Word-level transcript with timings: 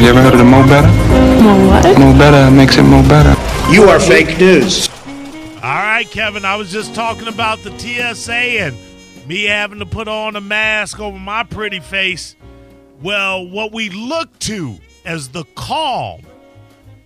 You 0.00 0.10
ever 0.10 0.20
heard 0.20 0.32
of 0.32 0.38
the 0.38 0.44
Mo 0.44 0.66
Better? 0.66 0.88
Mo 1.42 1.68
what? 1.68 1.98
Mo 1.98 2.18
Better 2.18 2.50
makes 2.50 2.76
it 2.76 2.82
Mo 2.82 3.02
Better. 3.08 3.34
You 3.72 3.84
are 3.84 4.00
fake 4.00 4.38
news. 4.38 4.88
All 5.06 5.62
right, 5.62 6.06
Kevin, 6.10 6.44
I 6.44 6.56
was 6.56 6.70
just 6.70 6.94
talking 6.94 7.28
about 7.28 7.60
the 7.60 7.70
TSA 7.78 8.32
and 8.32 8.76
me 9.26 9.44
having 9.44 9.78
to 9.78 9.86
put 9.86 10.08
on 10.08 10.36
a 10.36 10.40
mask 10.40 11.00
over 11.00 11.18
my 11.18 11.44
pretty 11.44 11.80
face. 11.80 12.34
Well, 13.00 13.48
what 13.48 13.72
we 13.72 13.88
look 13.88 14.36
to 14.40 14.78
as 15.04 15.28
the 15.28 15.44
calm 15.54 16.22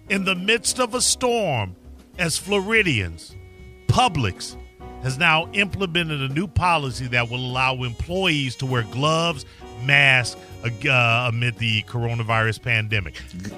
in 0.09 0.25
the 0.25 0.34
midst 0.34 0.80
of 0.80 0.95
a 0.95 1.02
storm 1.02 1.77
as 2.18 2.39
Floridians, 2.39 3.36
Publix 3.86 4.57
has 5.02 5.18
now 5.18 5.48
implemented 5.52 6.23
a 6.23 6.32
new 6.32 6.48
policy 6.48 7.07
that 7.09 7.30
will 7.30 7.39
allow 7.39 7.75
employees 7.82 8.57
to 8.57 8.66
wear 8.66 8.82
gloves, 8.82 9.45
masks 9.85 10.41
uh, 10.65 11.27
amid 11.29 11.57
the 11.59 11.83
coronavirus 11.83 12.61
pandemic. 12.63 13.15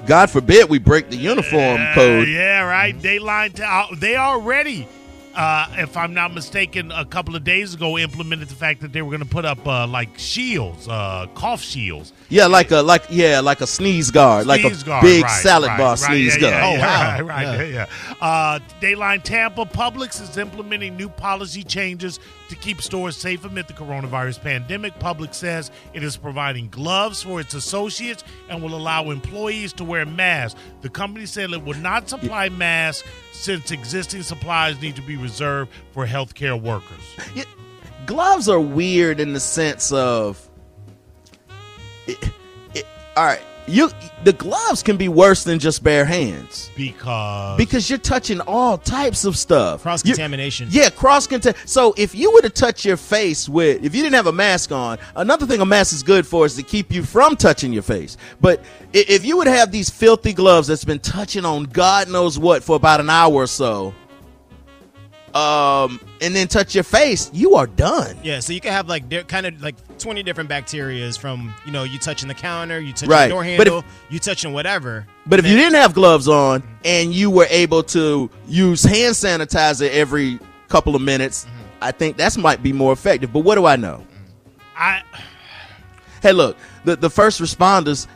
God 0.07 0.30
forbid 0.30 0.69
we 0.69 0.78
break 0.78 1.09
the 1.11 1.16
uniform 1.16 1.80
Uh, 1.80 1.95
code. 1.95 2.28
Yeah, 2.28 2.62
right. 2.62 2.97
Dateline. 2.97 3.55
T- 3.55 3.62
uh, 3.62 3.87
they 3.97 4.16
already, 4.16 4.87
uh, 5.34 5.66
if 5.79 5.97
I'm 5.97 6.15
not 6.15 6.34
mistaken, 6.34 6.91
a 6.93 7.05
couple 7.05 7.37
of 7.37 7.45
days 7.45 7.75
ago 7.75 7.98
implemented 7.98 8.48
the 8.48 8.55
fact 8.55 8.80
that 8.80 8.93
they 8.93 9.02
were 9.02 9.11
going 9.11 9.23
to 9.23 9.29
put 9.29 9.45
up 9.45 9.66
uh, 9.66 9.87
like 9.87 10.19
shields, 10.19 10.89
uh, 10.89 11.27
cough 11.34 11.62
shields. 11.62 12.12
Yeah, 12.29 12.47
like 12.47 12.70
a 12.70 12.83
like 12.83 13.05
yeah, 13.11 13.41
like 13.41 13.61
a 13.61 13.66
sneeze 13.66 14.11
guard, 14.11 14.47
like 14.47 14.65
a 14.65 14.75
guard, 14.84 15.03
big 15.03 15.25
right, 15.25 15.41
salad 15.41 15.69
right, 15.69 15.79
bar 15.79 15.91
right, 15.91 15.98
sneeze 15.98 16.34
yeah, 16.37 16.41
guard. 16.41 16.53
yeah, 16.53 16.69
oh 16.69 16.75
yeah, 16.75 17.23
wow, 17.23 17.27
Right, 17.27 17.47
right, 17.47 17.70
yeah. 17.70 17.87
yeah. 18.09 18.27
Uh, 18.27 18.59
Dateline 18.80 19.23
Tampa 19.23 19.65
Publix 19.65 20.20
is 20.20 20.37
implementing 20.37 20.97
new 20.97 21.09
policy 21.09 21.62
changes 21.62 22.19
to 22.48 22.56
keep 22.56 22.83
stores 22.83 23.17
safe 23.17 23.45
amid 23.45 23.69
the 23.69 23.73
coronavirus 23.73 24.42
pandemic. 24.42 24.98
Publix 24.98 25.34
says 25.34 25.70
it 25.95 26.03
is 26.03 26.17
providing 26.17 26.69
gloves 26.69 27.23
for 27.23 27.41
its 27.41 27.55
associates 27.55 28.25
and 28.48 28.62
will 28.62 28.75
allow 28.75 29.11
employees 29.11 29.73
to 29.75 29.84
wear 29.84 30.05
masks. 30.05 30.59
The 30.83 30.89
company 30.89 31.27
said 31.27 31.51
it 31.53 31.65
will 31.65 31.78
not 31.78 32.09
supply 32.09 32.48
masks 32.48 33.09
since 33.41 33.70
existing 33.70 34.22
supplies 34.22 34.80
need 34.80 34.96
to 34.96 35.02
be 35.02 35.16
reserved 35.16 35.72
for 35.92 36.06
healthcare 36.06 36.60
workers. 36.60 37.16
Yeah, 37.34 37.44
gloves 38.06 38.48
are 38.48 38.60
weird 38.60 39.19
in 39.20 39.32
the 39.32 39.41
sense 39.41 39.91
of 39.92 40.48
it, 42.06 42.19
it, 42.74 42.86
all 43.16 43.24
right 43.24 43.42
you 43.66 43.91
the 44.25 44.33
gloves 44.33 44.83
can 44.83 44.97
be 44.97 45.08
worse 45.08 45.44
than 45.44 45.58
just 45.58 45.83
bare 45.83 46.05
hands. 46.05 46.70
Because 46.77 47.56
because 47.58 47.91
you're 47.91 47.98
touching 47.98 48.41
all 48.42 48.78
types 48.78 49.25
of 49.25 49.36
stuff. 49.36 49.83
Cross 49.83 50.03
contamination. 50.03 50.69
yeah 50.70 50.91
cross 50.91 51.27
content 51.27 51.56
so 51.64 51.94
if 51.97 52.14
you 52.14 52.33
were 52.33 52.42
to 52.42 52.50
touch 52.50 52.84
your 52.84 52.97
face 52.97 53.48
with 53.48 53.84
if 53.84 53.94
you 53.94 54.03
didn't 54.03 54.14
have 54.16 54.27
a 54.27 54.33
mask 54.33 54.72
on 54.72 54.98
another 55.16 55.47
thing 55.47 55.61
a 55.61 55.66
mask 55.66 55.92
is 55.92 56.03
good 56.03 56.27
for 56.27 56.47
is 56.47 56.55
to 56.56 56.62
keep 56.62 56.92
you 56.92 57.03
from 57.03 57.36
touching 57.36 57.72
your 57.72 57.83
face. 57.83 58.16
But 58.41 58.62
if 58.92 59.25
you 59.25 59.36
would 59.36 59.47
have 59.47 59.70
these 59.70 59.91
filthy 59.91 60.33
gloves 60.33 60.69
that's 60.69 60.84
been 60.84 60.98
touching 61.00 61.44
on 61.44 61.64
god 61.64 62.08
knows 62.08 62.38
what 62.38 62.62
for 62.62 62.77
about 62.77 63.00
an 63.00 63.11
hour 63.11 63.33
or 63.33 63.47
so 63.47 63.94
um 65.34 66.00
and 66.20 66.34
then 66.34 66.48
touch 66.48 66.75
your 66.75 66.83
face 66.84 67.31
you 67.33 67.55
are 67.55 67.67
done 67.69 68.17
Yeah, 68.23 68.41
so 68.41 68.53
you 68.53 68.61
can 68.61 68.73
have 68.73 68.89
like 68.89 69.09
di- 69.09 69.23
kind 69.25 69.47
of 69.47 69.62
like 69.62 69.77
20 69.98 70.22
different 70.25 70.50
bacterias 70.50 71.19
from, 71.19 71.55
you 71.64 71.70
know, 71.72 71.84
you 71.84 71.98
touching 71.98 72.27
the 72.28 72.34
counter, 72.34 72.81
you 72.81 72.92
touching 72.92 73.11
Right. 73.11 73.27
the 73.28 73.34
door 73.34 73.42
But 73.42 73.67
if- 73.69 73.72
handle, 73.72 73.84
you 74.09 74.19
touching 74.19 74.53
whatever. 74.53 75.06
But 75.27 75.39
if 75.39 75.47
you 75.47 75.55
didn't 75.56 75.75
have 75.75 75.95
gloves 75.95 76.27
on 76.27 76.62
and 76.84 77.12
you 77.14 77.31
were 77.31 77.47
able 77.50 77.83
to 77.84 78.28
use 78.48 78.83
hand 78.83 79.14
sanitizer 79.14 79.89
every 79.91 80.41
couple 80.69 80.97
of 80.97 81.03
minutes, 81.03 81.47
I 81.83 81.92
think 81.92 82.17
that's 82.17 82.37
might 82.37 82.62
be 82.62 82.72
more 82.72 82.92
effective. 82.92 83.33
But 83.33 83.41
what 83.41 83.55
do 83.55 83.67
I 83.67 83.77
know? 83.77 84.05
I 84.77 85.03
Hey, 86.22 86.33
look, 86.33 86.56
the 86.84 86.97
the 86.97 87.09
first 87.11 87.41
responders. 87.41 88.06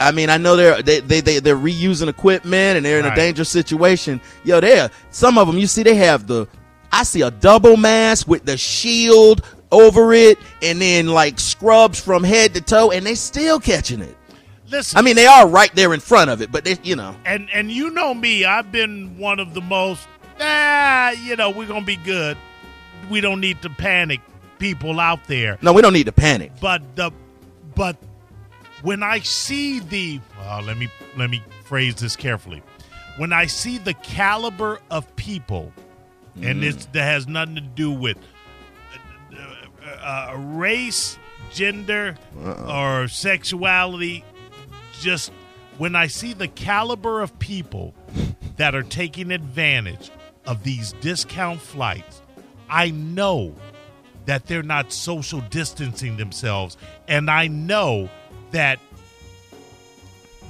I 0.00 0.12
mean, 0.12 0.30
I 0.30 0.36
know 0.38 0.56
they're 0.56 0.82
they 0.82 1.00
they, 1.00 1.20
they 1.20 1.38
they're 1.40 1.56
reusing 1.56 2.08
equipment 2.08 2.76
and 2.76 2.84
they're 2.86 2.98
in 2.98 3.04
Right. 3.04 3.12
a 3.12 3.16
dangerous 3.20 3.48
situation. 3.50 4.20
Yo, 4.44 4.60
there 4.60 4.90
some 5.10 5.36
of 5.38 5.46
them 5.46 5.58
you 5.58 5.66
see 5.66 5.82
they 5.82 5.94
have 5.96 6.26
the 6.26 6.46
I 6.92 7.04
see 7.04 7.22
a 7.22 7.30
double 7.30 7.76
mask 7.76 8.26
with 8.26 8.44
the 8.44 8.56
shield 8.56 9.42
over 9.70 10.12
it 10.12 10.38
and 10.62 10.80
then 10.80 11.06
like 11.08 11.38
scrubs 11.38 12.00
from 12.00 12.24
head 12.24 12.54
to 12.54 12.60
toe 12.60 12.90
and 12.90 13.06
they 13.06 13.14
still 13.14 13.60
catching 13.60 14.00
it. 14.00 14.16
listen. 14.68 14.98
I 14.98 15.02
mean, 15.02 15.14
they 15.16 15.26
are 15.26 15.46
right 15.46 15.72
there 15.76 15.94
in 15.94 16.00
front 16.00 16.30
of 16.30 16.42
it, 16.42 16.50
but 16.50 16.64
they, 16.64 16.76
you 16.82 16.96
know. 16.96 17.14
and 17.24 17.48
and 17.52 17.70
you 17.70 17.90
know 17.90 18.12
me, 18.14 18.44
I've 18.44 18.72
been 18.72 19.16
one 19.18 19.38
of 19.38 19.54
the 19.54 19.60
most 19.60 20.08
ah, 20.40 21.10
you 21.10 21.36
know, 21.36 21.50
we're 21.50 21.66
gonna 21.68 21.84
be 21.84 21.96
good. 21.96 22.36
We 23.10 23.20
don't 23.20 23.40
need 23.40 23.60
to 23.62 23.70
panic 23.70 24.20
people 24.58 24.98
out 24.98 25.20
there. 25.26 25.58
No, 25.62 25.72
we 25.72 25.82
don't 25.82 25.92
need 25.92 26.06
to 26.06 26.12
panic. 26.12 26.52
But 26.60 26.82
the 26.96 27.10
but 27.74 27.96
when 28.82 29.02
I 29.02 29.20
see 29.20 29.80
the 29.80 30.20
uh, 30.40 30.62
let 30.64 30.76
me 30.76 30.88
let 31.16 31.30
me 31.30 31.42
phrase 31.64 31.96
this 31.96 32.16
carefully. 32.16 32.62
When 33.16 33.32
I 33.32 33.46
see 33.46 33.78
the 33.78 33.94
caliber 33.94 34.80
of 34.90 35.14
people, 35.16 35.72
and 36.42 36.62
this 36.62 36.86
that 36.86 37.02
has 37.02 37.26
nothing 37.26 37.56
to 37.56 37.60
do 37.60 37.90
with 37.90 38.16
uh, 39.84 40.32
uh, 40.32 40.36
race, 40.36 41.18
gender, 41.52 42.16
or 42.66 43.08
sexuality, 43.08 44.24
just 45.00 45.32
when 45.78 45.96
I 45.96 46.06
see 46.06 46.32
the 46.32 46.48
caliber 46.48 47.20
of 47.20 47.38
people 47.38 47.94
that 48.56 48.74
are 48.74 48.82
taking 48.82 49.30
advantage 49.30 50.10
of 50.46 50.62
these 50.62 50.92
discount 51.00 51.60
flights, 51.60 52.22
I 52.68 52.90
know 52.90 53.54
that 54.26 54.46
they're 54.46 54.62
not 54.62 54.92
social 54.92 55.40
distancing 55.40 56.16
themselves. 56.16 56.76
And 57.08 57.30
I 57.30 57.48
know 57.48 58.08
that 58.52 58.78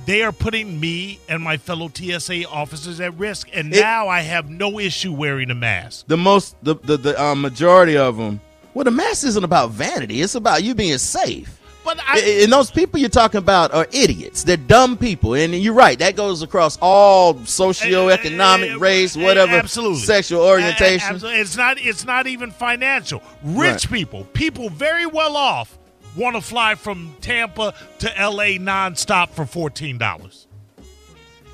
they 0.07 0.23
are 0.23 0.33
putting 0.33 0.81
me 0.81 1.21
and 1.29 1.43
my 1.43 1.57
fellow 1.57 1.91
TSA 1.93 2.49
officers 2.49 3.01
at 3.01 3.17
risk. 3.19 3.49
And 3.53 3.73
It- 3.75 3.81
now 3.81 4.09
I 4.09 4.21
have 4.21 4.49
no 4.49 4.79
issue 4.81 5.13
wearing 5.13 5.51
a 5.51 5.55
mask. 5.55 6.07
the 6.09 6.17
most 6.17 6.57
the 6.63 6.75
the, 6.75 6.97
the 6.97 7.23
uh, 7.23 7.35
majority 7.35 7.97
of 7.97 8.17
them 8.17 8.41
well 8.75 8.85
the 8.85 8.91
mask 8.91 9.25
isn't 9.27 9.45
about 9.45 9.71
vanity 9.71 10.23
it's 10.23 10.35
about 10.35 10.63
you 10.63 10.75
being 10.75 10.97
safe 10.99 11.59
But 11.85 11.99
I, 12.07 12.19
and 12.43 12.53
those 12.53 12.71
people 12.71 12.99
you're 13.01 13.09
talking 13.09 13.39
about 13.39 13.73
are 13.75 13.87
idiots 13.93 14.43
they're 14.45 14.57
dumb 14.57 14.97
people 14.97 15.35
and 15.35 15.55
you're 15.55 15.75
right 15.75 15.99
that 15.99 16.15
goes 16.17 16.43
across 16.43 16.79
all 16.81 17.35
socioeconomic 17.35 18.73
Uh, 18.73 18.77
uh, 18.77 18.79
race 18.79 19.17
uh, 19.17 19.21
whattever 19.21 19.53
absolutely. 19.57 19.99
sexual 20.01 20.43
orientation 20.43 21.09
absolutely. 21.15 21.41
It's 21.41 21.57
not. 21.57 21.79
It's 21.81 22.05
not 22.05 22.27
even 22.27 22.51
financial. 22.53 23.23
Rich 23.43 23.87
Right. 23.87 23.91
people, 23.91 24.25
people 24.33 24.71
very 24.71 25.07
well 25.07 25.37
off, 25.37 25.79
want 26.17 26.37
to 26.37 26.43
fly 26.43 26.75
from 26.75 27.15
Tampa 27.21 27.75
to 28.01 28.19
L.A. 28.19 28.59
nonstop 28.59 29.31
for 29.31 29.47
fourteen 29.47 29.99
dollars, 29.99 30.47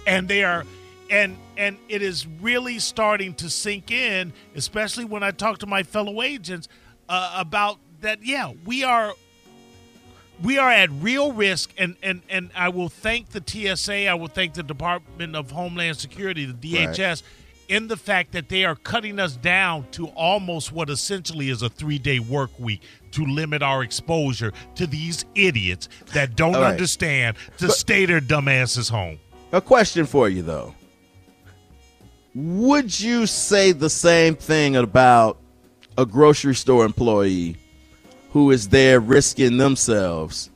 and 0.06 0.28
they 0.28 0.44
are, 0.44 0.64
and 1.10 1.36
and 1.56 1.78
it 1.88 2.02
is 2.02 2.26
really 2.40 2.78
starting 2.78 3.34
to 3.34 3.50
sink 3.50 3.90
in, 3.90 4.32
especially 4.54 5.04
when 5.04 5.22
I 5.22 5.30
talk 5.30 5.58
to 5.58 5.66
my 5.66 5.82
fellow 5.82 6.22
agents 6.22 6.68
uh, 7.08 7.34
about 7.36 7.78
that. 8.00 8.24
Yeah, 8.24 8.52
we 8.64 8.84
are 8.84 9.14
we 10.42 10.58
are 10.58 10.70
at 10.70 10.90
real 10.90 11.32
risk 11.32 11.70
and, 11.78 11.96
and, 12.02 12.22
and 12.28 12.50
I 12.54 12.68
will 12.68 12.88
thank 12.88 13.30
the 13.30 13.42
TSA, 13.44 14.06
I 14.08 14.14
will 14.14 14.28
thank 14.28 14.54
the 14.54 14.62
Department 14.62 15.34
of 15.34 15.50
Homeland 15.50 15.96
Security, 15.96 16.44
the 16.44 16.52
DHS, 16.52 17.22
in 17.68 17.88
the 17.88 17.96
fact 17.96 18.32
that 18.32 18.48
they 18.48 18.64
are 18.64 18.76
cutting 18.76 19.18
us 19.18 19.36
down 19.36 19.86
to 19.92 20.08
almost 20.08 20.72
what 20.72 20.90
essentially 20.90 21.48
is 21.48 21.62
a 21.62 21.68
three 21.68 21.98
day 21.98 22.18
work 22.18 22.50
week 22.58 22.82
to 23.16 23.24
limit 23.24 23.62
our 23.62 23.82
exposure 23.82 24.52
to 24.74 24.86
these 24.86 25.24
idiots 25.34 25.88
that 26.12 26.36
don't 26.36 26.52
right. 26.54 26.70
understand 26.72 27.36
to 27.58 27.68
stay 27.70 28.06
their 28.06 28.20
dumbasses 28.20 28.90
home. 28.90 29.18
a 29.52 29.60
question 29.60 30.04
for 30.06 30.28
you 30.28 30.42
though 30.42 30.74
would 32.34 32.98
you 33.00 33.26
say 33.26 33.72
the 33.72 33.88
same 33.90 34.34
thing 34.34 34.76
about 34.76 35.38
a 35.96 36.04
grocery 36.04 36.54
store 36.54 36.84
employee 36.84 37.56
who 38.32 38.50
is 38.50 38.68
there 38.68 39.00
risking 39.00 39.56
themselves 39.56 40.50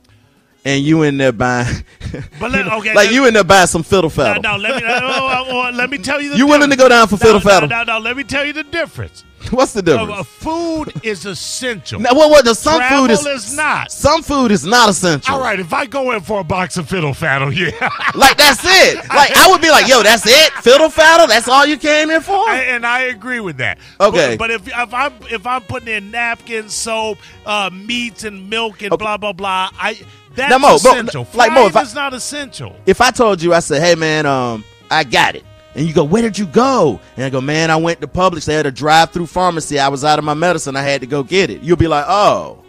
and 0.63 0.83
you 0.83 1.01
in 1.01 1.17
there 1.17 1.31
buying 1.31 1.83
But 2.39 2.51
let, 2.51 2.67
okay, 2.67 2.93
like 2.93 3.07
let- 3.07 3.13
you 3.13 3.25
in 3.25 3.33
there 3.33 3.43
buying 3.43 3.65
some 3.65 3.81
fiddle 3.81 4.11
faddle. 4.11 4.43
no, 4.43 4.57
let 4.57 4.75
me 4.75 4.83
oh, 4.87 4.99
oh, 5.01 5.45
oh, 5.49 5.71
let 5.75 5.89
me 5.89 5.97
tell 5.97 6.21
you 6.21 6.29
the 6.31 6.37
You 6.37 6.45
willing 6.45 6.69
to 6.69 6.75
go 6.75 6.87
down 6.87 7.07
for 7.07 7.15
No, 7.15 7.17
fiddle 7.17 7.41
no, 7.41 7.49
faddle? 7.49 7.69
No, 7.69 7.83
no, 7.83 7.97
let 7.97 8.15
me 8.15 8.23
tell 8.23 8.45
you 8.45 8.53
the 8.53 8.63
difference. 8.63 9.23
what's 9.57 9.73
the 9.73 9.81
difference 9.81 10.11
Uh, 10.11 10.23
food 10.23 10.93
is 11.03 11.25
essential. 11.25 11.99
Now, 11.99 12.13
what? 12.13 12.29
What? 12.29 12.45
The 12.45 12.53
some 12.55 12.77
Travel 12.79 13.07
food 13.07 13.11
is, 13.11 13.25
is 13.25 13.55
not. 13.55 13.91
Some 13.91 14.23
food 14.23 14.51
is 14.51 14.65
not 14.65 14.89
essential. 14.89 15.35
All 15.35 15.41
right, 15.41 15.59
if 15.59 15.73
I 15.73 15.85
go 15.85 16.11
in 16.11 16.21
for 16.21 16.39
a 16.39 16.43
box 16.43 16.77
of 16.77 16.89
fiddle 16.89 17.11
faddle, 17.13 17.53
yeah, 17.55 17.89
Like 18.15 18.37
that's 18.37 18.61
it. 18.63 18.97
Like 19.09 19.35
I 19.37 19.47
would 19.49 19.61
be 19.61 19.69
like, 19.69 19.87
yo, 19.87 20.03
that's 20.03 20.25
it. 20.25 20.51
Fiddle 20.63 20.89
faddle. 20.89 21.27
That's 21.27 21.47
all 21.47 21.65
you 21.65 21.77
came 21.77 22.09
in 22.09 22.21
for. 22.21 22.35
I- 22.49 22.61
and 22.71 22.85
I 22.85 23.01
agree 23.03 23.39
with 23.39 23.57
that. 23.57 23.77
Okay. 23.99 24.35
but, 24.37 24.49
but 24.49 24.51
if 24.51 24.67
if 24.67 24.93
I'm 24.93 25.13
if 25.29 25.45
I'm 25.45 25.61
putting 25.61 25.89
in 25.89 26.11
napkins, 26.11 26.73
soap, 26.73 27.17
uh, 27.45 27.69
meats, 27.73 28.23
and 28.23 28.49
milk, 28.49 28.81
and 28.81 28.93
Okay. 28.93 29.03
blah 29.03 29.17
blah 29.17 29.33
blah, 29.33 29.69
I 29.79 29.99
that's 30.33 30.49
Now, 30.49 30.57
Mo, 30.59 30.69
Mo, 30.69 30.75
essential. 30.75 31.27
like, 31.33 31.51
Mo, 31.51 31.65
if 31.67 31.75
I- 31.75 31.81
is 31.81 31.93
not 31.93 32.13
essential. 32.13 32.75
if 32.85 33.01
I 33.01 33.11
told 33.11 33.41
you, 33.41 33.53
I 33.53 33.59
said, 33.59 33.81
hey 33.81 33.95
man, 33.95 34.25
um, 34.25 34.63
I 34.89 35.03
got 35.03 35.35
it. 35.35 35.43
And 35.73 35.87
you 35.87 35.93
go, 35.93 36.03
where 36.03 36.21
did 36.21 36.37
you 36.37 36.45
go? 36.47 36.99
And 37.15 37.23
I 37.25 37.29
go, 37.29 37.39
man, 37.39 37.71
I 37.71 37.77
went 37.77 38.01
to 38.01 38.07
Publix. 38.07 38.45
They 38.45 38.53
had 38.53 38.65
a 38.65 38.71
drive-through 38.71 39.27
pharmacy. 39.27 39.79
I 39.79 39.87
was 39.87 40.03
out 40.03 40.19
of 40.19 40.25
my 40.25 40.33
medicine. 40.33 40.75
I 40.75 40.81
had 40.81 41.01
to 41.01 41.07
go 41.07 41.23
get 41.23 41.49
it. 41.49 41.61
You'll 41.63 41.77
be 41.77 41.87
like, 41.87 42.05
oh, 42.07 42.61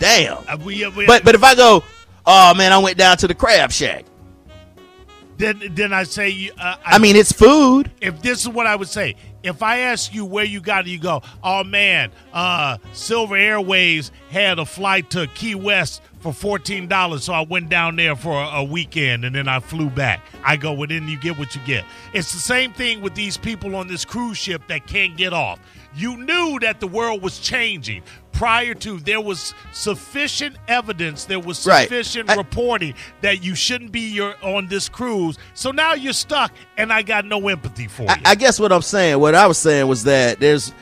damn. 0.00 0.38
Uh, 0.48 0.56
we, 0.64 0.86
we, 0.88 1.06
But 1.06 1.22
but 1.24 1.34
if 1.36 1.44
I 1.44 1.54
go, 1.54 1.84
oh 2.26 2.54
man, 2.54 2.72
I 2.72 2.78
went 2.78 2.98
down 2.98 3.16
to 3.18 3.28
the 3.28 3.34
Crab 3.34 3.70
Shack. 3.70 4.04
then 5.36 5.62
then 5.72 5.92
I 5.92 6.02
say, 6.02 6.50
uh, 6.58 6.76
I 6.84 6.98
mean, 6.98 7.14
it's 7.16 7.32
food. 7.32 7.90
if 8.00 8.20
this 8.20 8.42
is 8.42 8.48
what 8.48 8.66
I 8.66 8.74
would 8.76 8.88
say, 8.88 9.14
if 9.42 9.62
I 9.62 9.78
ask 9.80 10.12
you 10.12 10.24
where 10.24 10.44
you 10.44 10.60
got 10.60 10.86
it, 10.86 10.90
you 10.90 10.98
go, 10.98 11.22
oh 11.42 11.64
man, 11.64 12.10
uh, 12.32 12.78
Silver 12.92 13.36
Airways 13.36 14.10
had 14.30 14.58
a 14.58 14.66
flight 14.66 15.10
to 15.10 15.26
Key 15.28 15.54
West 15.54 16.02
for 16.20 16.32
fourteen 16.32 16.86
dollars, 16.86 17.24
so 17.24 17.32
I 17.32 17.40
went 17.42 17.68
down 17.68 17.96
there 17.96 18.14
for 18.14 18.32
a, 18.32 18.46
a 18.58 18.64
weekend 18.64 19.24
and 19.24 19.34
then 19.34 19.48
I 19.48 19.58
flew 19.60 19.90
back. 19.90 20.20
I 20.44 20.56
go, 20.56 20.72
well 20.72 20.86
then 20.88 21.08
you 21.08 21.18
get 21.18 21.38
what 21.38 21.54
you 21.54 21.60
get. 21.66 21.84
It's 22.12 22.32
the 22.32 22.38
same 22.38 22.72
thing 22.72 23.00
with 23.00 23.14
these 23.14 23.36
people 23.36 23.74
on 23.74 23.88
this 23.88 24.04
cruise 24.04 24.36
ship 24.38 24.62
that 24.68 24.86
can't 24.86 25.16
get 25.16 25.32
off. 25.32 25.58
You 25.94 26.16
knew 26.18 26.58
that 26.60 26.78
the 26.78 26.86
world 26.86 27.20
was 27.22 27.38
changing 27.40 28.02
prior 28.32 28.74
to 28.74 28.98
there 29.00 29.20
was 29.20 29.54
sufficient 29.72 30.56
evidence, 30.68 31.24
there 31.24 31.40
was 31.40 31.66
Right. 31.66 31.82
sufficient 31.88 32.30
I- 32.30 32.36
reporting 32.36 32.94
that 33.22 33.42
you 33.42 33.54
shouldn't 33.54 33.90
be 33.92 34.00
your, 34.12 34.34
on 34.42 34.68
this 34.68 34.88
cruise. 34.88 35.36
So 35.54 35.72
now 35.72 35.94
you're 35.94 36.12
stuck, 36.12 36.52
and 36.78 36.92
I 36.92 37.02
got 37.02 37.24
no 37.24 37.48
empathy 37.48 37.86
for 37.88 38.04
you. 38.04 38.08
I, 38.08 38.20
I 38.26 38.34
guess 38.36 38.60
what 38.60 38.72
I'm 38.72 38.82
saying, 38.82 39.18
what 39.18 39.34
I 39.34 39.46
was 39.46 39.58
saying 39.58 39.88
was 39.88 40.04
that 40.04 40.38
there's 40.40 40.72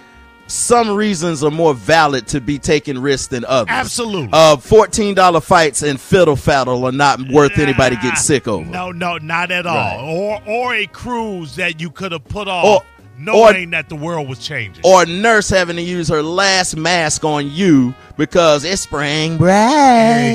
some 0.49 0.91
reasons 0.91 1.45
are 1.45 1.51
more 1.51 1.75
valid 1.75 2.27
to 2.29 2.41
be 2.41 2.59
taking 2.59 2.99
risks 2.99 3.29
than 3.29 3.45
others. 3.45 3.69
Absolutely. 3.71 4.31
Uh, 4.33 4.57
fourteen 4.57 5.15
dollar 5.15 5.41
fights 5.41 5.83
and 5.83 6.01
fiddle 6.01 6.37
faddle 6.37 6.83
are 6.85 6.93
not 6.93 7.21
worth 7.31 7.59
anybody 7.59 7.97
getting 7.97 8.17
sick 8.17 8.49
over. 8.49 8.65
No, 8.69 8.91
no, 8.91 9.19
not 9.19 9.51
at 9.51 9.67
all. 9.67 9.75
Right. 9.77 10.01
Or 10.03 10.43
or 10.47 10.75
a 10.75 10.87
cruise 10.87 11.57
that 11.57 11.81
you 11.81 11.91
could 11.91 12.13
have 12.13 12.25
put 12.25 12.49
off, 12.49 12.65
Or- 12.65 12.83
knowing 13.21 13.71
that 13.71 13.89
the 13.89 13.97
world 13.97 14.29
was 14.29 14.39
changing. 14.39 14.85
Or 14.87 15.03
a 15.03 15.07
nurse 15.07 15.49
having 15.51 15.77
to 15.77 15.83
use 15.83 16.09
her 16.09 16.23
last 16.23 16.77
mask 16.77 17.25
on 17.25 17.51
you 17.51 17.93
because 18.17 18.65
it's 18.65 18.83
spring 18.83 19.37
break. 19.39 19.53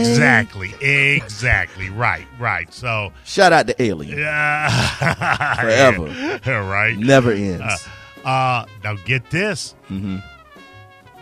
exactly, 0.01 0.73
exactly. 0.81 1.89
Right, 1.89 2.27
right. 2.39 2.71
So, 2.73 3.13
Shout 3.23 3.53
out 3.53 3.67
to 3.67 3.81
Alien. 3.81 4.17
yeah, 4.19 5.55
Forever. 5.61 6.67
right. 6.69 6.97
Never 6.97 7.31
ends. 7.31 7.61
Uh, 7.63 7.77
now 8.25 8.95
get 9.05 9.29
this. 9.29 9.75
Mm-hmm. 9.89 10.17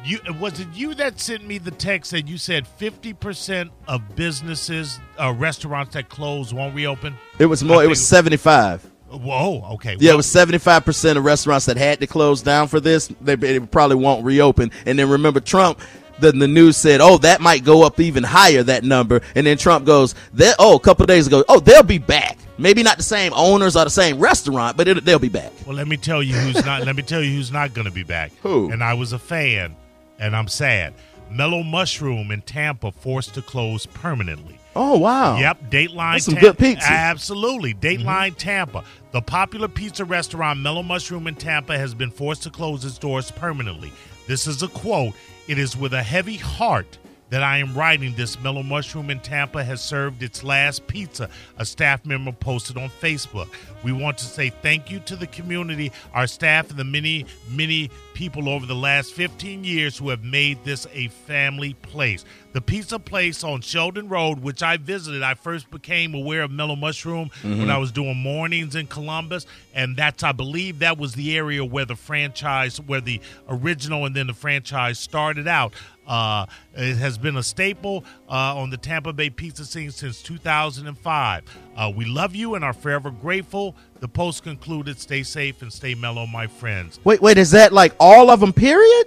You 0.03 0.19
was 0.39 0.59
it 0.59 0.67
you 0.73 0.95
that 0.95 1.19
sent 1.19 1.45
me 1.45 1.59
the 1.59 1.71
text 1.71 2.11
that 2.11 2.27
you 2.27 2.37
said 2.37 2.67
fifty 2.67 3.13
percent 3.13 3.71
of 3.87 4.15
businesses, 4.15 4.99
uh, 5.19 5.33
restaurants 5.37 5.93
that 5.93 6.09
close 6.09 6.53
won't 6.53 6.73
reopen. 6.73 7.15
it 7.37 7.45
was 7.45 7.63
more. 7.63 7.81
I 7.81 7.83
It 7.83 7.87
was 7.87 8.05
seventy 8.05 8.37
five. 8.37 8.83
Whoa, 9.11 9.61
okay. 9.73 9.97
Yeah, 9.99 10.13
it 10.13 10.17
was 10.17 10.25
seventy 10.25 10.57
five 10.57 10.85
percent 10.85 11.19
of 11.19 11.25
restaurants 11.25 11.65
that 11.67 11.77
had 11.77 11.99
to 11.99 12.07
close 12.07 12.41
down 12.41 12.67
for 12.67 12.79
this. 12.79 13.07
They, 13.21 13.35
they 13.35 13.59
probably 13.59 13.97
won't 13.97 14.25
reopen. 14.25 14.71
And 14.85 14.97
then 14.97 15.09
remember, 15.09 15.39
Trump. 15.39 15.79
The, 16.19 16.31
the 16.31 16.47
news 16.47 16.77
said, 16.77 17.01
"Oh, 17.01 17.17
that 17.19 17.41
might 17.41 17.63
go 17.63 17.83
up 17.83 17.99
even 17.99 18.23
higher 18.23 18.61
that 18.61 18.83
number." 18.83 19.21
And 19.33 19.47
then 19.47 19.57
Trump 19.57 19.87
goes, 19.87 20.13
"That 20.33 20.55
oh, 20.59 20.75
a 20.75 20.79
couple 20.79 21.01
of 21.01 21.07
days 21.07 21.25
ago, 21.25 21.43
oh, 21.49 21.59
they'll 21.59 21.81
be 21.81 21.97
back. 21.97 22.37
Maybe 22.57 22.83
not 22.83 22.97
the 22.97 23.03
same 23.03 23.33
owners 23.35 23.75
or 23.75 23.83
the 23.83 23.89
same 23.89 24.19
restaurant, 24.19 24.77
but 24.77 24.87
it, 24.87 25.05
they'll 25.05 25.19
be 25.19 25.29
back." 25.29 25.51
Well, 25.65 25.75
let 25.75 25.87
me 25.87 25.97
tell 25.97 26.21
you 26.21 26.35
who's 26.35 26.65
not. 26.65 26.85
let 26.85 26.95
me 26.95 27.03
tell 27.03 27.21
you 27.21 27.35
who's 27.35 27.51
not 27.51 27.73
going 27.73 27.85
to 27.85 27.91
be 27.93 28.03
back. 28.03 28.31
Who? 28.43 28.71
And 28.71 28.83
I 28.83 28.93
was 28.93 29.13
a 29.13 29.19
fan, 29.19 29.75
and 30.19 30.35
I'm 30.35 30.47
sad. 30.47 30.93
Mellow 31.29 31.63
Mushroom 31.63 32.31
in 32.31 32.41
Tampa 32.41 32.91
forced 32.91 33.33
to 33.35 33.41
close 33.41 33.85
permanently. 33.85 34.59
Oh 34.75 34.97
wow! 34.97 35.37
Yep, 35.37 35.69
Dateline. 35.69 36.13
That's 36.13 36.25
some 36.25 36.35
Tampa. 36.35 36.47
good 36.49 36.57
pizza. 36.57 36.85
Mm-hmm. 36.85 36.93
Absolutely, 36.93 37.73
Dateline 37.73 38.35
Tampa. 38.37 38.83
The 39.11 39.21
popular 39.21 39.67
pizza 39.67 40.05
restaurant 40.05 40.59
Mellow 40.59 40.83
Mushroom 40.83 41.27
in 41.27 41.35
Tampa 41.35 41.77
has 41.77 41.93
been 41.93 42.11
forced 42.11 42.43
to 42.43 42.49
close 42.49 42.85
its 42.85 42.97
doors 42.97 43.31
permanently. 43.31 43.91
This 44.27 44.47
is 44.47 44.63
a 44.63 44.67
quote. 44.69 45.13
It 45.47 45.57
is 45.57 45.75
with 45.75 45.93
a 45.93 46.03
heavy 46.03 46.37
heart 46.37 46.97
that 47.31 47.43
I 47.43 47.57
am 47.57 47.73
writing 47.73 48.13
this. 48.13 48.39
Mellow 48.39 48.61
Mushroom 48.61 49.09
in 49.09 49.19
Tampa 49.21 49.63
has 49.63 49.81
served 49.81 50.21
its 50.21 50.43
last 50.43 50.85
pizza. 50.85 51.29
A 51.57 51.65
staff 51.65 52.05
member 52.05 52.33
posted 52.33 52.77
on 52.77 52.89
Facebook. 52.89 53.47
We 53.83 53.93
want 53.93 54.19
to 54.19 54.25
say 54.25 54.49
thank 54.49 54.91
you 54.91 54.99
to 54.99 55.15
the 55.15 55.27
community, 55.27 55.91
our 56.13 56.27
staff, 56.27 56.69
and 56.69 56.77
the 56.77 56.83
many, 56.83 57.25
many 57.49 57.89
people 58.13 58.49
over 58.49 58.65
the 58.65 58.75
last 58.75 59.13
15 59.13 59.63
years 59.63 59.97
who 59.97 60.09
have 60.09 60.23
made 60.23 60.63
this 60.63 60.85
a 60.93 61.07
family 61.07 61.73
place. 61.73 62.25
The 62.53 62.61
pizza 62.61 62.99
place 62.99 63.45
on 63.45 63.61
Sheldon 63.61 64.09
Road, 64.09 64.41
which 64.41 64.61
I 64.61 64.75
visited, 64.75 65.23
I 65.23 65.35
first 65.35 65.71
became 65.71 66.13
aware 66.13 66.43
of 66.43 66.51
Mellow 66.51 66.75
Mushroom 66.75 67.29
mm-hmm. 67.29 67.59
when 67.59 67.69
I 67.69 67.77
was 67.77 67.93
doing 67.93 68.17
mornings 68.17 68.75
in 68.75 68.87
Columbus, 68.87 69.45
and 69.73 69.95
that's 69.95 70.21
I 70.21 70.33
believe 70.33 70.79
that 70.79 70.97
was 70.97 71.13
the 71.13 71.37
area 71.37 71.63
where 71.63 71.85
the 71.85 71.95
franchise, 71.95 72.81
where 72.81 72.99
the 72.99 73.21
original 73.47 74.05
and 74.05 74.13
then 74.13 74.27
the 74.27 74.33
franchise 74.33 74.99
started 74.99 75.47
out. 75.47 75.73
Uh, 76.07 76.45
it 76.73 76.97
has 76.97 77.17
been 77.17 77.37
a 77.37 77.43
staple 77.43 78.03
uh, 78.29 78.57
on 78.57 78.69
the 78.69 78.77
Tampa 78.77 79.13
Bay 79.13 79.29
pizza 79.29 79.63
scene 79.65 79.91
since 79.91 80.21
2005. 80.21 81.43
Uh, 81.77 81.91
we 81.95 82.05
love 82.05 82.35
you 82.35 82.55
and 82.55 82.63
are 82.65 82.73
forever 82.73 83.11
grateful. 83.11 83.75
The 83.99 84.07
post 84.07 84.43
concluded, 84.43 84.99
"Stay 84.99 85.23
safe 85.23 85.61
and 85.61 85.71
stay 85.71 85.93
mellow, 85.95 86.25
my 86.25 86.47
friends." 86.47 86.99
Wait, 87.03 87.21
wait, 87.21 87.37
is 87.37 87.51
that 87.51 87.71
like 87.71 87.93
all 87.99 88.29
of 88.29 88.39
them? 88.39 88.51
Period. 88.51 89.05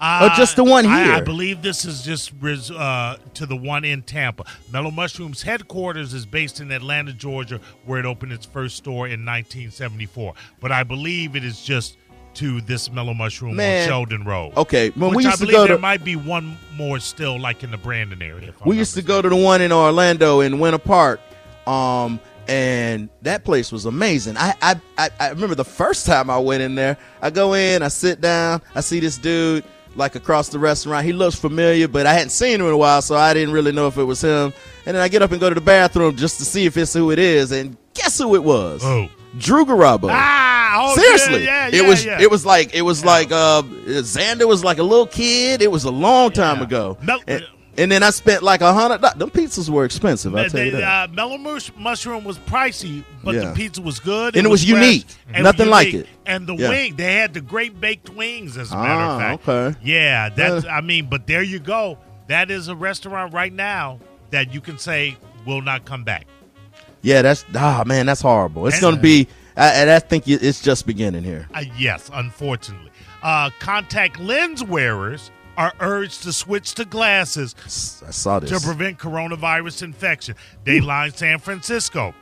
Uh, 0.00 0.28
Or 0.30 0.36
just 0.36 0.54
the 0.54 0.62
one 0.62 0.86
I, 0.86 1.16
I 1.16 1.20
believe 1.22 1.60
this 1.60 1.84
is 1.84 2.02
just 2.02 2.32
res- 2.40 2.70
uh, 2.70 3.16
to 3.34 3.46
the 3.46 3.56
one 3.56 3.84
in 3.84 4.02
Tampa. 4.02 4.44
Mellow 4.72 4.92
Mushrooms 4.92 5.42
headquarters 5.42 6.14
is 6.14 6.24
based 6.24 6.60
in 6.60 6.70
Atlanta, 6.70 7.12
Georgia, 7.12 7.60
where 7.84 7.98
it 7.98 8.06
opened 8.06 8.30
its 8.32 8.46
first 8.46 8.76
store 8.76 9.08
in 9.08 9.24
1974. 9.24 10.34
But 10.60 10.70
I 10.70 10.84
believe 10.84 11.34
it 11.34 11.42
is 11.42 11.60
just 11.64 11.96
to 12.38 12.60
this 12.62 12.90
Mellow 12.90 13.14
Mushroom 13.14 13.56
Man. 13.56 13.82
on 13.82 13.88
Sheldon 13.88 14.24
Road. 14.24 14.52
Okay, 14.56 14.90
when 14.90 15.10
Which 15.10 15.16
we 15.18 15.26
I 15.26 15.28
used 15.30 15.40
to 15.40 15.46
believe 15.46 15.56
go 15.56 15.66
there 15.66 15.76
to 15.76 15.82
might 15.82 16.04
be 16.04 16.16
one 16.16 16.56
more 16.74 16.98
still, 17.00 17.38
like 17.38 17.62
in 17.64 17.70
the 17.70 17.76
Brandon 17.78 18.22
area. 18.22 18.48
if 18.50 18.62
I'm 18.62 18.68
we 18.68 18.76
used 18.78 18.94
to 18.94 19.02
go 19.02 19.20
to 19.22 19.28
the 19.28 19.36
one 19.36 19.60
in 19.62 19.72
Orlando 19.72 20.40
in 20.40 20.58
Winter 20.58 20.78
Park, 20.78 21.20
um, 21.66 22.20
and 22.48 23.08
that 23.22 23.44
place 23.44 23.70
was 23.70 23.84
amazing. 23.84 24.36
I, 24.36 24.54
I 24.62 24.80
I 24.96 25.10
I 25.20 25.28
remember 25.30 25.54
the 25.54 25.64
first 25.64 26.06
time 26.06 26.30
I 26.30 26.38
went 26.38 26.62
in 26.62 26.74
there. 26.74 26.96
I 27.20 27.30
go 27.30 27.54
in, 27.54 27.82
I 27.82 27.88
sit 27.88 28.20
down, 28.20 28.62
I 28.74 28.80
see 28.80 29.00
this 29.00 29.18
dude 29.18 29.64
like 29.96 30.14
across 30.14 30.48
the 30.48 30.58
restaurant. 30.58 31.04
He 31.04 31.12
looks 31.12 31.34
familiar, 31.36 31.88
but 31.88 32.06
I 32.06 32.12
hadn't 32.14 32.30
seen 32.30 32.60
him 32.60 32.66
in 32.66 32.72
a 32.72 32.76
while, 32.76 33.02
so 33.02 33.16
I 33.16 33.34
didn't 33.34 33.52
really 33.52 33.72
know 33.72 33.88
if 33.88 33.98
it 33.98 34.04
was 34.04 34.22
him. 34.22 34.52
And 34.86 34.94
then 34.96 35.02
I 35.02 35.08
get 35.08 35.22
up 35.22 35.32
and 35.32 35.40
go 35.40 35.48
to 35.48 35.54
the 35.54 35.60
bathroom 35.60 36.16
just 36.16 36.38
to 36.38 36.44
see 36.44 36.66
if 36.66 36.76
it's 36.76 36.94
who 36.94 37.10
it 37.10 37.18
is, 37.18 37.50
and 37.52 37.76
guess 37.94 38.16
who 38.18 38.34
it 38.34 38.44
was? 38.44 38.82
Who? 38.82 39.08
Drew 39.38 39.66
Garabo. 39.66 40.08
Ah, 40.10 40.57
oh, 40.80 40.94
Seriously, 40.96 41.44
yeah, 41.44 41.68
yeah, 41.68 41.82
it 41.82 41.86
was 41.88 42.04
yeah. 42.04 42.20
it 42.20 42.30
was 42.30 42.44
like 42.46 42.74
it 42.74 42.82
was 42.82 43.04
like 43.04 43.30
uh 43.32 43.62
Xander 43.62 44.46
was 44.46 44.62
like 44.64 44.78
a 44.78 44.82
little 44.82 45.06
kid. 45.06 45.62
It 45.62 45.70
was 45.70 45.84
a 45.84 45.90
long 45.90 46.30
time 46.30 46.62
ago. 46.62 46.96
Mel- 47.02 47.20
and, 47.26 47.44
and 47.76 47.92
then 47.92 48.02
I 48.02 48.10
spent 48.10 48.42
like 48.42 48.60
a 48.60 48.72
hundred. 48.72 49.00
Them 49.18 49.30
pizzas 49.30 49.68
were 49.70 49.84
expensive. 49.84 50.34
I'll 50.34 50.44
The- 50.44 50.50
tell 50.50 50.64
you 50.64 50.70
that. 50.72 51.10
Uh, 51.10 51.12
Mellow 51.12 51.38
Mushroom 51.76 52.24
was 52.24 52.36
pricey, 52.38 53.04
but 53.22 53.34
the 53.36 53.52
pizza 53.54 53.80
was 53.82 54.00
good. 54.00 54.36
And 54.36 54.46
it 54.46 54.50
was 54.50 54.64
fresh, 54.68 54.82
unique. 54.82 55.06
and 55.32 55.44
Nothing 55.44 55.68
like 55.70 55.94
it. 55.94 56.06
And 56.26 56.46
the 56.46 56.54
wing, 56.54 56.96
they 56.96 57.14
had 57.14 57.34
the 57.34 57.40
great 57.40 57.80
baked 57.80 58.10
wings, 58.10 58.58
as 58.58 58.72
a 58.72 58.76
matter 58.76 58.88
Ah, 59.00 59.14
of 59.14 59.20
fact. 59.42 59.48
okay. 59.48 59.78
Yeah, 59.84 60.28
that's. 60.30 60.66
I 60.66 60.80
mean, 60.80 61.08
but 61.08 61.26
there 61.26 61.42
you 61.42 61.58
go. 61.60 61.98
That 62.26 62.50
is 62.50 62.68
a 62.68 62.74
restaurant 62.76 63.32
right 63.32 63.52
now 63.52 64.00
that 64.30 64.52
you 64.52 64.60
can 64.60 64.76
say 64.78 65.16
will 65.46 65.62
not 65.62 65.84
come 65.86 66.04
back. 66.04 66.26
yeah, 67.00 67.22
that's 67.22 67.44
ah 67.54 67.84
man, 67.86 68.06
that's 68.06 68.20
horrible. 68.20 68.66
It's 68.66 68.76
And- 68.76 68.82
gonna 68.82 68.96
be. 69.00 69.28
I, 69.58 69.70
and 69.70 69.90
I 69.90 69.98
think 69.98 70.28
it's 70.28 70.62
just 70.62 70.86
beginning 70.86 71.24
here. 71.24 71.48
Uh, 71.52 71.64
yes, 71.76 72.10
unfortunately. 72.12 72.90
Uh, 73.22 73.50
contact 73.58 74.18
lens 74.20 74.62
wearers 74.62 75.30
are 75.56 75.72
urged 75.80 76.22
to 76.22 76.32
switch 76.32 76.74
to 76.74 76.84
glasses 76.84 77.56
I 78.06 78.10
saw 78.12 78.38
this. 78.38 78.50
to 78.50 78.64
prevent 78.64 78.98
coronavirus 78.98 79.82
infection. 79.82 80.36
Dateline 80.64 81.14
San 81.14 81.40
Francisco. 81.40 82.14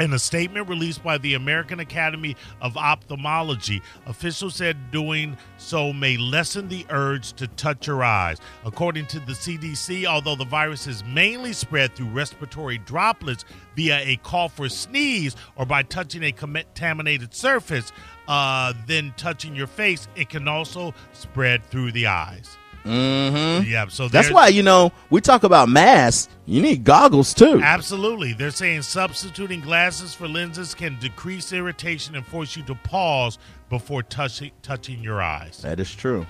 In 0.00 0.12
a 0.12 0.18
statement 0.18 0.68
released 0.68 1.04
by 1.04 1.18
the 1.18 1.34
American 1.34 1.78
Academy 1.78 2.34
of 2.60 2.76
Ophthalmology, 2.76 3.80
officials 4.06 4.56
said 4.56 4.90
doing 4.90 5.36
so 5.56 5.92
may 5.92 6.16
lessen 6.16 6.68
the 6.68 6.84
urge 6.90 7.32
to 7.34 7.46
touch 7.46 7.86
your 7.86 8.02
eyes. 8.02 8.38
According 8.64 9.06
to 9.06 9.20
the 9.20 9.32
CDC, 9.32 10.04
although 10.04 10.34
the 10.34 10.44
virus 10.44 10.88
is 10.88 11.04
mainly 11.04 11.52
spread 11.52 11.94
through 11.94 12.08
respiratory 12.08 12.78
droplets 12.78 13.44
via 13.76 14.00
a 14.00 14.16
cough 14.16 14.58
or 14.58 14.68
sneeze 14.68 15.36
or 15.54 15.64
by 15.64 15.84
touching 15.84 16.24
a 16.24 16.32
contaminated 16.32 17.32
surface, 17.32 17.92
uh, 18.26 18.72
then 18.88 19.14
touching 19.16 19.54
your 19.54 19.68
face, 19.68 20.08
it 20.16 20.28
can 20.28 20.48
also 20.48 20.92
spread 21.12 21.64
through 21.66 21.92
the 21.92 22.08
eyes. 22.08 22.58
Mm-hmm. 22.84 23.68
Yeah, 23.70 23.88
so 23.88 24.08
That's 24.08 24.30
why 24.30 24.48
you 24.48 24.62
know 24.62 24.92
we 25.10 25.20
talk 25.20 25.42
about 25.42 25.68
masks. 25.68 26.28
You 26.46 26.60
need 26.60 26.84
goggles 26.84 27.32
too. 27.32 27.60
Absolutely. 27.62 28.34
They're 28.34 28.50
saying 28.50 28.82
substituting 28.82 29.60
glasses 29.60 30.12
for 30.14 30.28
lenses 30.28 30.74
can 30.74 30.98
decrease 31.00 31.52
irritation 31.52 32.14
and 32.14 32.26
force 32.26 32.56
you 32.56 32.62
to 32.64 32.74
pause 32.74 33.38
before 33.70 34.02
touching 34.02 34.52
touching 34.62 35.02
your 35.02 35.22
eyes. 35.22 35.62
That 35.62 35.80
is 35.80 35.94
true. 35.94 36.26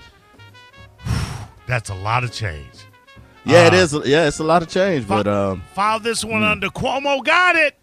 That's 1.67 1.89
a 1.89 1.95
lot 1.95 2.23
of 2.23 2.31
change. 2.31 2.69
Yeah, 3.43 3.67
it 3.67 3.73
Uh, 3.73 3.77
is. 3.77 3.93
Yeah, 4.05 4.27
it's 4.27 4.39
a 4.39 4.43
lot 4.43 4.61
of 4.63 4.69
change, 4.69 5.07
but 5.07 5.27
um, 5.27 5.61
File 5.73 5.99
this 5.99 6.23
one 6.25 6.43
under 6.43 6.69
Cuomo 6.69 7.23
got 7.23 7.55
it. 7.55 7.77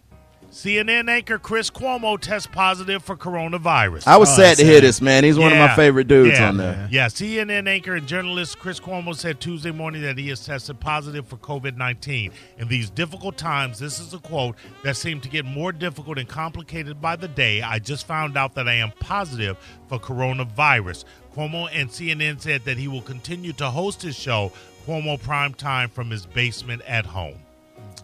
CNN 0.53 1.09
anchor 1.09 1.39
Chris 1.39 1.71
Cuomo 1.71 2.19
tests 2.19 2.47
positive 2.47 3.01
for 3.03 3.17
coronavirus. 3.17 4.05
I 4.05 4.17
was 4.17 4.29
Oh, 4.29 4.35
sad 4.35 4.57
to 4.57 4.63
hear 4.63 4.81
this, 4.81 5.01
man. 5.01 5.23
He's 5.23 5.37
one 5.39 5.51
of 5.51 5.57
my 5.57 5.75
favorite 5.75 6.07
dudes 6.07 6.37
yeah. 6.37 6.47
on 6.47 6.57
there. 6.57 6.87
Yeah, 6.91 7.07
CNN 7.07 7.67
anchor 7.67 7.95
and 7.95 8.05
journalist 8.07 8.59
Chris 8.59 8.79
Cuomo 8.79 9.15
said 9.15 9.39
Tuesday 9.39 9.71
morning 9.71 10.03
that 10.03 10.15
he 10.15 10.29
has 10.29 10.45
tested 10.45 10.79
positive 10.79 11.27
for 11.27 11.37
COVID 11.37 11.75
19. 11.75 12.31
In 12.59 12.67
these 12.67 12.91
difficult 12.91 13.35
times, 13.35 13.79
this 13.79 13.99
is 13.99 14.13
a 14.13 14.19
quote 14.19 14.55
that 14.83 14.95
seemed 14.95 15.23
to 15.23 15.29
get 15.29 15.43
more 15.43 15.71
difficult 15.71 16.19
and 16.19 16.29
complicated 16.29 17.01
by 17.01 17.15
the 17.15 17.27
day. 17.27 17.63
I 17.63 17.79
just 17.79 18.05
found 18.05 18.37
out 18.37 18.53
that 18.53 18.67
I 18.67 18.73
am 18.75 18.91
positive 18.99 19.57
for 19.89 19.97
coronavirus. 19.97 21.05
Cuomo 21.35 21.67
and 21.73 21.89
CNN 21.89 22.39
said 22.39 22.63
that 22.65 22.77
he 22.77 22.87
will 22.87 23.01
continue 23.01 23.53
to 23.53 23.71
host 23.71 24.03
his 24.03 24.15
show, 24.15 24.51
Cuomo 24.85 25.19
Prime 25.19 25.55
Time, 25.55 25.89
from 25.89 26.11
his 26.11 26.27
basement 26.27 26.83
at 26.87 27.07
home. 27.07 27.39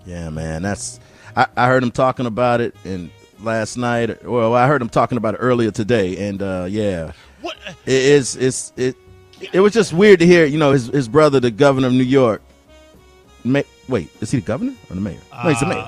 Yeah, 0.03 0.31
man. 0.31 0.63
That's 0.63 0.99
I, 1.35 1.47
I 1.55 1.67
heard 1.67 1.83
him 1.83 1.91
talking 1.91 2.25
about 2.25 2.61
it 2.61 2.75
and 2.83 3.09
last 3.41 3.77
night. 3.77 4.23
Well, 4.25 4.53
I 4.55 4.67
heard 4.67 4.81
him 4.81 4.89
talking 4.89 5.17
about 5.17 5.33
it 5.35 5.37
earlier 5.37 5.71
today, 5.71 6.27
and 6.29 6.41
uh, 6.41 6.65
yeah, 6.69 7.11
What? 7.41 7.55
it 7.85 7.93
is. 7.93 8.35
It's 8.35 8.73
it. 8.77 8.95
It 9.53 9.59
was 9.61 9.73
just 9.73 9.93
weird 9.93 10.19
to 10.19 10.25
hear. 10.25 10.45
You 10.45 10.57
know, 10.57 10.71
his 10.71 10.87
his 10.87 11.07
brother, 11.07 11.39
the 11.39 11.51
governor 11.51 11.87
of 11.87 11.93
New 11.93 12.03
York. 12.03 12.41
Ma- 13.43 13.61
wait, 13.87 14.09
is 14.21 14.31
he 14.31 14.39
the 14.39 14.45
governor 14.45 14.73
or 14.89 14.95
the 14.95 15.01
mayor? 15.01 15.19
no, 15.43 15.49
he's 15.49 15.59
the 15.61 15.65
mayor. 15.65 15.87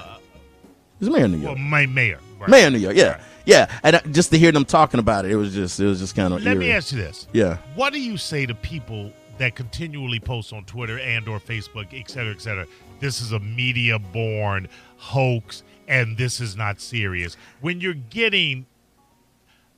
He's 1.00 1.08
the 1.10 1.14
mayor 1.14 1.26
of 1.26 1.32
New 1.32 1.38
York. 1.38 1.56
Well, 1.56 1.64
my 1.64 1.86
mayor. 1.86 2.20
Right. 2.40 2.50
mayor 2.50 2.68
of 2.68 2.74
New 2.74 2.80
York. 2.80 2.96
Yeah, 2.96 3.10
Right. 3.12 3.22
yeah. 3.46 3.80
And 3.84 3.96
uh, 3.98 4.02
just 4.12 4.32
to 4.32 4.38
hear 4.40 4.52
them 4.52 4.66
talking 4.66 5.00
about 5.00 5.26
it, 5.26 5.32
it 5.32 5.36
was 5.36 5.54
just 5.54 5.80
it 5.80 5.86
was 5.86 6.00
just 6.00 6.16
kind 6.16 6.34
of. 6.34 6.42
Let 6.44 6.58
me 6.58 6.72
ask 6.72 6.92
you 6.92 6.98
this. 6.98 7.28
Yeah. 7.34 7.58
What 7.76 7.92
do 7.94 8.00
you 8.00 8.16
say 8.18 8.46
to 8.46 8.56
people 8.56 9.12
that 9.38 9.56
continually 9.56 10.20
post 10.20 10.54
on 10.54 10.64
Twitter 10.66 11.00
and 11.00 11.28
or 11.28 11.40
Facebook, 11.40 11.88
et 12.00 12.10
cetera, 12.10 12.32
et 12.34 12.42
cetera? 12.42 12.66
This 13.02 13.20
is 13.20 13.32
a 13.34 13.40
media 13.40 14.00
born 14.00 14.70
hoax 14.98 15.64
and 15.88 16.18
this 16.18 16.40
is 16.40 16.56
not 16.56 16.80
serious. 16.80 17.36
When 17.60 17.82
you're 17.82 17.94
getting 17.96 18.66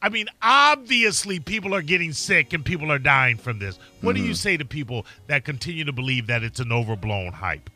I 0.02 0.10
mean, 0.10 0.28
obviously 0.42 1.40
people 1.40 1.74
are 1.74 1.82
getting 1.82 2.12
sick 2.12 2.52
and 2.52 2.64
people 2.66 2.92
are 2.92 3.00
dying 3.00 3.38
from 3.38 3.58
this. 3.60 3.80
What 4.02 4.16
Mm-hmm. 4.16 4.24
do 4.24 4.28
you 4.28 4.36
say 4.36 4.58
to 4.58 4.66
people 4.66 5.06
that 5.28 5.46
continue 5.46 5.86
to 5.86 5.94
believe 5.94 6.28
that 6.28 6.44
it's 6.44 6.60
an 6.60 6.74
overblown 6.74 7.32
hype? 7.32 7.70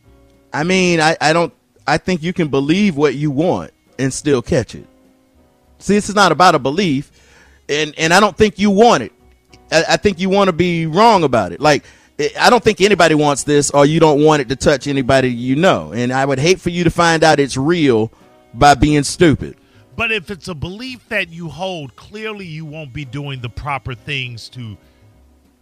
I 0.51 0.63
mean, 0.65 0.99
I, 0.99 1.15
I 1.21 1.31
don't. 1.31 1.53
I 1.87 1.97
think 1.97 2.21
you 2.21 2.33
can 2.33 2.49
believe 2.49 2.97
what 2.97 3.15
you 3.15 3.31
want 3.31 3.71
and 3.97 4.13
still 4.13 4.41
catch 4.41 4.75
it. 4.75 4.85
See, 5.79 5.93
this 5.93 6.09
is 6.09 6.15
not 6.15 6.33
about 6.33 6.53
a 6.53 6.59
belief, 6.59 7.11
and 7.69 7.93
and 7.97 8.13
I 8.13 8.19
don't 8.19 8.35
think 8.35 8.59
you 8.59 8.71
want 8.71 9.03
it. 9.03 9.13
I, 9.71 9.83
I 9.91 9.97
think 9.97 10.19
you 10.19 10.29
want 10.29 10.49
to 10.49 10.53
be 10.53 10.85
wrong 10.85 11.23
about 11.23 11.53
it. 11.53 11.61
Like 11.61 11.85
I 12.39 12.49
don't 12.49 12.63
think 12.63 12.81
anybody 12.81 13.13
wants 13.13 13.43
this, 13.43 13.69
or 13.69 13.85
you 13.85 13.99
don't 13.99 14.23
want 14.23 14.41
it 14.41 14.49
to 14.49 14.55
touch 14.55 14.87
anybody 14.87 15.29
you 15.29 15.55
know. 15.55 15.93
And 15.93 16.11
I 16.11 16.25
would 16.25 16.39
hate 16.39 16.59
for 16.59 16.71
you 16.71 16.83
to 16.83 16.89
find 16.89 17.23
out 17.23 17.39
it's 17.39 17.57
real 17.57 18.11
by 18.53 18.73
being 18.73 19.03
stupid. 19.03 19.55
But 19.95 20.11
if 20.11 20.31
it's 20.31 20.47
a 20.47 20.55
belief 20.55 21.07
that 21.09 21.29
you 21.29 21.49
hold, 21.49 21.95
clearly 21.95 22.45
you 22.45 22.65
won't 22.65 22.93
be 22.93 23.05
doing 23.05 23.41
the 23.41 23.49
proper 23.49 23.95
things 23.95 24.49
to 24.49 24.77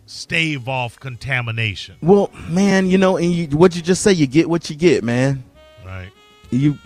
stave 0.06 0.68
off 0.70 1.00
contamination. 1.00 1.96
Well, 2.02 2.32
man, 2.48 2.90
you 2.90 2.98
know, 2.98 3.18
and 3.18 3.32
you, 3.32 3.48
what 3.58 3.76
you 3.76 3.82
just 3.82 4.02
say, 4.02 4.14
you 4.14 4.28
get 4.28 4.50
what 4.50 4.70
you 4.70 4.76
get, 4.76 5.04
man. 5.04 5.44
Right. 5.86 6.12
You. 6.52 6.78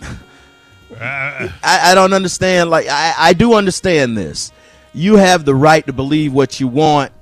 Uh, 0.92 1.48
I, 1.62 1.92
I 1.92 1.94
don't 1.94 2.12
understand. 2.12 2.70
Like 2.70 2.86
I, 2.88 3.14
I 3.16 3.32
do 3.34 3.54
understand 3.54 4.16
this. 4.16 4.52
You 4.92 5.16
have 5.16 5.44
the 5.44 5.54
right 5.54 5.86
to 5.86 5.92
believe 5.92 6.32
what 6.32 6.58
you 6.58 6.66
want, 6.66 7.12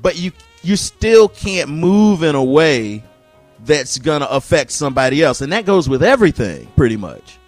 but 0.00 0.16
you 0.16 0.32
you 0.62 0.76
still 0.76 1.28
can't 1.28 1.68
move 1.70 2.22
in 2.22 2.34
a 2.34 2.42
way 2.44 3.02
that's 3.64 3.98
gonna 3.98 4.26
affect 4.26 4.70
somebody 4.70 5.22
else, 5.22 5.40
and 5.40 5.52
that 5.52 5.64
goes 5.66 5.88
with 5.88 6.02
everything, 6.02 6.66
pretty 6.76 6.96
much. 6.96 7.38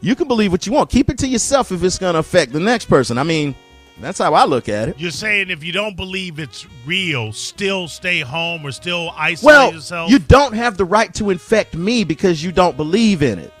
You 0.00 0.14
can 0.14 0.28
believe 0.28 0.52
what 0.52 0.66
you 0.66 0.72
want. 0.72 0.90
Keep 0.90 1.10
it 1.10 1.18
to 1.18 1.26
yourself 1.28 1.72
if 1.72 1.82
it's 1.82 1.98
gonna 1.98 2.18
affect 2.18 2.52
the 2.52 2.60
next 2.60 2.86
person. 2.86 3.18
I 3.18 3.22
mean, 3.22 3.54
that's 4.00 4.18
how 4.18 4.32
I 4.32 4.44
look 4.46 4.68
at 4.68 4.88
it. 4.88 4.98
You're 4.98 5.10
saying 5.10 5.50
if 5.50 5.62
you 5.62 5.72
don't 5.72 5.94
believe 5.96 6.38
it's 6.38 6.66
real, 6.86 7.32
still 7.32 7.86
stay 7.88 8.20
home 8.20 8.64
or 8.64 8.72
still 8.72 9.10
isolate 9.14 9.44
Well, 9.54 9.72
yourself. 9.74 10.10
you 10.10 10.18
don't 10.18 10.54
have 10.54 10.78
the 10.78 10.86
right 10.86 11.12
to 11.14 11.28
infect 11.30 11.74
me 11.74 12.04
because 12.04 12.42
you 12.42 12.50
don't 12.52 12.76
believe 12.76 13.22
in 13.22 13.38
it. 13.38 13.52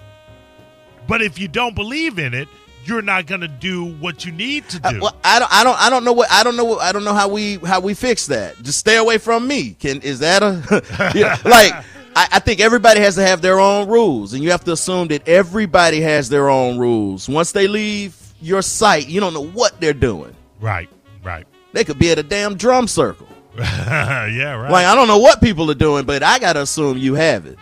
but 1.08 1.20
if 1.20 1.38
you 1.40 1.48
don't 1.48 1.74
believe 1.74 2.18
in 2.20 2.32
it, 2.34 2.46
you're 2.84 3.02
not 3.02 3.26
going 3.26 3.40
to 3.42 3.48
do 3.48 3.84
what 3.96 4.24
you 4.24 4.32
need 4.32 4.68
to 4.70 4.80
Uh, 4.82 4.92
do. 4.92 5.00
well, 5.00 5.16
I 5.22 5.38
don't, 5.38 5.52
I 5.52 5.64
don't, 5.64 5.80
I 5.80 5.90
don't 5.90 6.04
know 6.04 6.12
what, 6.12 6.30
I 6.30 6.42
don't 6.42 6.56
know 6.56 6.64
what, 6.64 6.80
I 6.80 6.92
don't 6.92 7.04
know 7.04 7.14
how 7.14 7.28
we, 7.28 7.56
how 7.56 7.80
we 7.80 7.94
fix 7.94 8.26
that. 8.28 8.60
Just 8.62 8.78
stay 8.78 8.96
away 8.96 9.18
from 9.18 9.46
me. 9.46 9.72
Can 9.78 10.00
is 10.02 10.20
that 10.20 10.42
a, 10.42 11.12
yeah, 11.14 11.36
like? 11.44 11.72
I, 12.16 12.26
I 12.32 12.38
think 12.40 12.58
everybody 12.58 12.98
has 13.00 13.14
to 13.14 13.22
have 13.22 13.40
their 13.40 13.60
own 13.60 13.88
rules, 13.88 14.32
and 14.34 14.42
you 14.42 14.50
have 14.50 14.64
to 14.64 14.72
assume 14.72 15.06
that 15.08 15.28
everybody 15.28 16.00
has 16.00 16.28
their 16.28 16.48
own 16.50 16.76
rules. 16.76 17.28
Once 17.28 17.52
they 17.52 17.68
leave 17.68 18.16
your 18.42 18.62
site, 18.62 19.06
you 19.08 19.20
don't 19.20 19.32
know 19.32 19.46
what 19.46 19.80
they're 19.80 19.92
doing. 19.92 20.34
right, 20.60 20.88
right. 21.22 21.46
They 21.72 21.84
could 21.84 22.00
be 22.00 22.10
at 22.10 22.18
a 22.18 22.24
damn 22.24 22.56
drum 22.56 22.88
circle. 22.88 23.28
yeah, 23.56 24.54
right. 24.54 24.70
Like 24.72 24.86
I 24.86 24.94
don't 24.96 25.06
know 25.06 25.18
what 25.18 25.40
people 25.40 25.70
are 25.70 25.74
doing, 25.74 26.04
but 26.04 26.24
I 26.24 26.40
gotta 26.40 26.62
assume 26.62 26.98
you 26.98 27.14
have 27.14 27.46
it. 27.46 27.58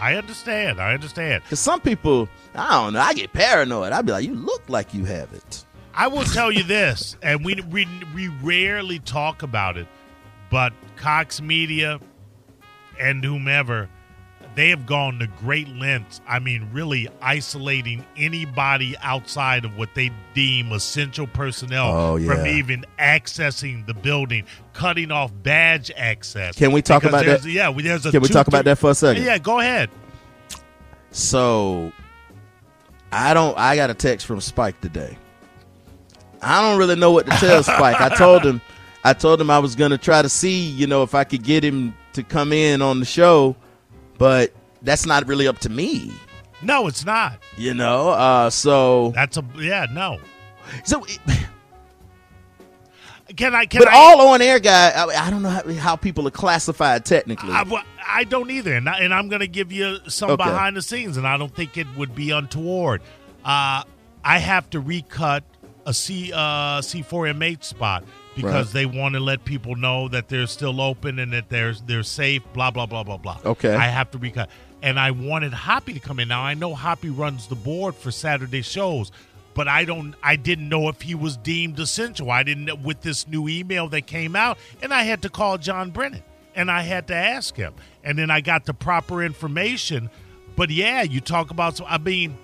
I 0.00 0.16
understand. 0.16 0.80
I 0.80 0.94
understand. 0.94 1.44
Because 1.44 1.60
some 1.60 1.80
people, 1.80 2.28
I 2.54 2.70
don't 2.70 2.92
know, 2.92 3.00
I 3.00 3.14
get 3.14 3.32
paranoid. 3.32 3.92
I'd 3.92 4.04
be 4.06 4.12
like, 4.12 4.24
you 4.26 4.34
look 4.34 4.62
like 4.68 4.92
you 4.94 5.04
have 5.06 5.32
it. 5.32 5.64
I 5.94 6.08
will 6.08 6.24
tell 6.24 6.50
you 6.50 6.62
this, 6.62 7.16
and 7.22 7.44
we, 7.44 7.54
we 7.70 7.86
we 8.14 8.28
rarely 8.28 8.98
talk 8.98 9.42
about 9.42 9.76
it, 9.76 9.86
but 10.50 10.72
Cox 10.96 11.40
Media 11.42 12.00
and 12.98 13.22
whomever, 13.22 13.90
they 14.54 14.70
have 14.70 14.86
gone 14.86 15.18
to 15.18 15.26
great 15.26 15.68
lengths. 15.68 16.20
I 16.26 16.38
mean, 16.38 16.70
really 16.72 17.08
isolating 17.20 18.04
anybody 18.16 18.96
outside 19.02 19.64
of 19.66 19.76
what 19.76 19.90
they 19.94 20.10
deem 20.34 20.72
essential 20.72 21.26
personnel 21.26 21.90
Oh, 21.92 22.24
from 22.24 22.46
even 22.46 22.86
accessing 22.98 23.84
the 23.86 23.94
building, 23.94 24.46
cutting 24.72 25.10
off 25.10 25.30
badge 25.42 25.90
access. 25.94 26.56
Can 26.56 26.72
we 26.72 26.80
talk 26.80 27.04
about 27.04 27.24
that? 27.26 27.44
Yeah, 27.44 27.68
we- 27.70 27.82
there's 27.82 28.06
a 28.06 28.10
Can 28.12 28.22
we 28.22 28.28
two- 28.28 28.34
talk 28.34 28.46
about 28.48 28.64
that 28.64 28.78
for 28.78 28.90
a 28.90 28.94
second? 28.94 29.24
Yeah, 29.24 29.36
go 29.38 29.60
ahead. 29.60 29.90
So 31.10 31.92
I 33.12 33.34
don't 33.34 33.56
I 33.58 33.76
got 33.76 33.90
a 33.90 33.94
text 33.94 34.26
from 34.26 34.40
Spike 34.40 34.80
today. 34.80 35.16
I 36.40 36.60
don't 36.62 36.78
really 36.78 36.96
know 36.96 37.12
what 37.12 37.26
to 37.26 37.32
tell 37.36 37.62
Spike. 37.62 38.00
I 38.00 38.08
told 38.16 38.44
him 38.44 38.60
I 39.04 39.12
told 39.12 39.40
him 39.40 39.50
I 39.50 39.58
was 39.58 39.74
gonna 39.76 39.98
try 39.98 40.22
to 40.22 40.28
see, 40.28 40.62
you 40.62 40.86
know, 40.86 41.02
if 41.02 41.14
I 41.14 41.24
could 41.24 41.42
get 41.42 41.62
him 41.64 41.94
to 42.14 42.22
come 42.22 42.52
in 42.52 42.82
on 42.82 43.00
the 43.00 43.06
show, 43.06 43.56
but 44.18 44.52
that's 44.82 45.06
not 45.06 45.26
really 45.28 45.46
up 45.46 45.58
to 45.60 45.68
me. 45.68 46.12
No, 46.62 46.86
it's 46.86 47.04
not. 47.04 47.38
You 47.56 47.74
know? 47.74 48.10
Uh 48.10 48.50
so 48.50 49.10
That's 49.14 49.36
a 49.36 49.44
yeah. 49.58 49.86
No. 49.92 50.18
so 50.84 51.04
it- 51.04 51.18
Can 53.36 53.54
I? 53.54 53.66
Can 53.66 53.80
but 53.80 53.88
I? 53.88 53.96
all 53.96 54.28
on 54.28 54.42
air 54.42 54.58
guy, 54.60 54.90
I, 54.90 55.26
I 55.26 55.30
don't 55.30 55.42
know 55.42 55.48
how, 55.50 55.72
how 55.74 55.96
people 55.96 56.26
are 56.28 56.32
classified 56.32 57.04
technically. 57.04 57.50
I, 57.52 57.64
I 58.12 58.24
don't 58.24 58.50
either, 58.50 58.74
and, 58.74 58.88
I, 58.88 58.98
and 58.98 59.12
I'm 59.14 59.28
going 59.28 59.40
to 59.40 59.48
give 59.48 59.72
you 59.72 59.98
some 60.08 60.30
Okay. 60.30 60.44
behind 60.44 60.76
the 60.76 60.82
scenes, 60.82 61.16
and 61.16 61.26
I 61.26 61.36
don't 61.36 61.54
think 61.54 61.76
it 61.76 61.86
would 61.96 62.14
be 62.14 62.30
untoward. 62.30 63.00
Uh, 63.44 63.84
I 64.24 64.38
have 64.38 64.68
to 64.70 64.80
recut 64.80 65.44
a 65.86 65.92
C 65.94 66.32
uh, 66.32 66.80
C4MH 66.80 67.64
spot 67.64 68.04
because 68.36 68.66
Right. 68.66 68.72
they 68.74 68.86
want 68.86 69.14
to 69.14 69.20
let 69.20 69.44
people 69.44 69.74
know 69.76 70.08
that 70.08 70.28
they're 70.28 70.46
still 70.46 70.80
open 70.80 71.18
and 71.18 71.32
that 71.32 71.48
they're 71.48 71.74
they're 71.86 72.02
safe. 72.04 72.42
Blah 72.52 72.70
blah 72.70 72.86
blah 72.86 73.02
blah 73.02 73.16
blah. 73.16 73.38
Okay. 73.44 73.74
I 73.74 73.86
have 73.88 74.10
to 74.12 74.18
recut, 74.18 74.48
and 74.82 75.00
I 75.00 75.10
wanted 75.10 75.52
Hoppy 75.52 75.92
to 75.94 76.00
come 76.00 76.20
in. 76.20 76.28
Now 76.28 76.42
I 76.42 76.54
know 76.54 76.74
Hoppy 76.74 77.10
runs 77.10 77.48
the 77.48 77.56
board 77.56 77.94
for 77.96 78.10
Saturday 78.10 78.62
shows. 78.62 79.10
But 79.54 79.68
I 79.68 79.84
don't. 79.84 80.14
I 80.22 80.36
didn't 80.36 80.70
know 80.70 80.88
if 80.88 81.02
he 81.02 81.14
was 81.14 81.36
deemed 81.36 81.78
essential. 81.78 82.30
I 82.30 82.42
didn't 82.42 82.82
with 82.82 83.02
this 83.02 83.28
new 83.28 83.48
email 83.48 83.86
that 83.88 84.06
came 84.06 84.34
out, 84.34 84.56
and 84.80 84.94
I 84.94 85.02
had 85.02 85.20
to 85.22 85.28
call 85.28 85.58
John 85.58 85.90
Brennan 85.90 86.22
and 86.54 86.70
I 86.70 86.82
had 86.82 87.06
to 87.08 87.14
ask 87.14 87.56
him, 87.56 87.74
and 88.04 88.18
then 88.18 88.30
I 88.30 88.40
got 88.40 88.64
the 88.66 88.74
proper 88.74 89.22
information. 89.22 90.10
But 90.56 90.70
yeah, 90.70 91.02
you 91.02 91.20
talk 91.20 91.50
about. 91.50 91.76
So 91.76 91.84
I 91.86 91.98
mean, 91.98 92.36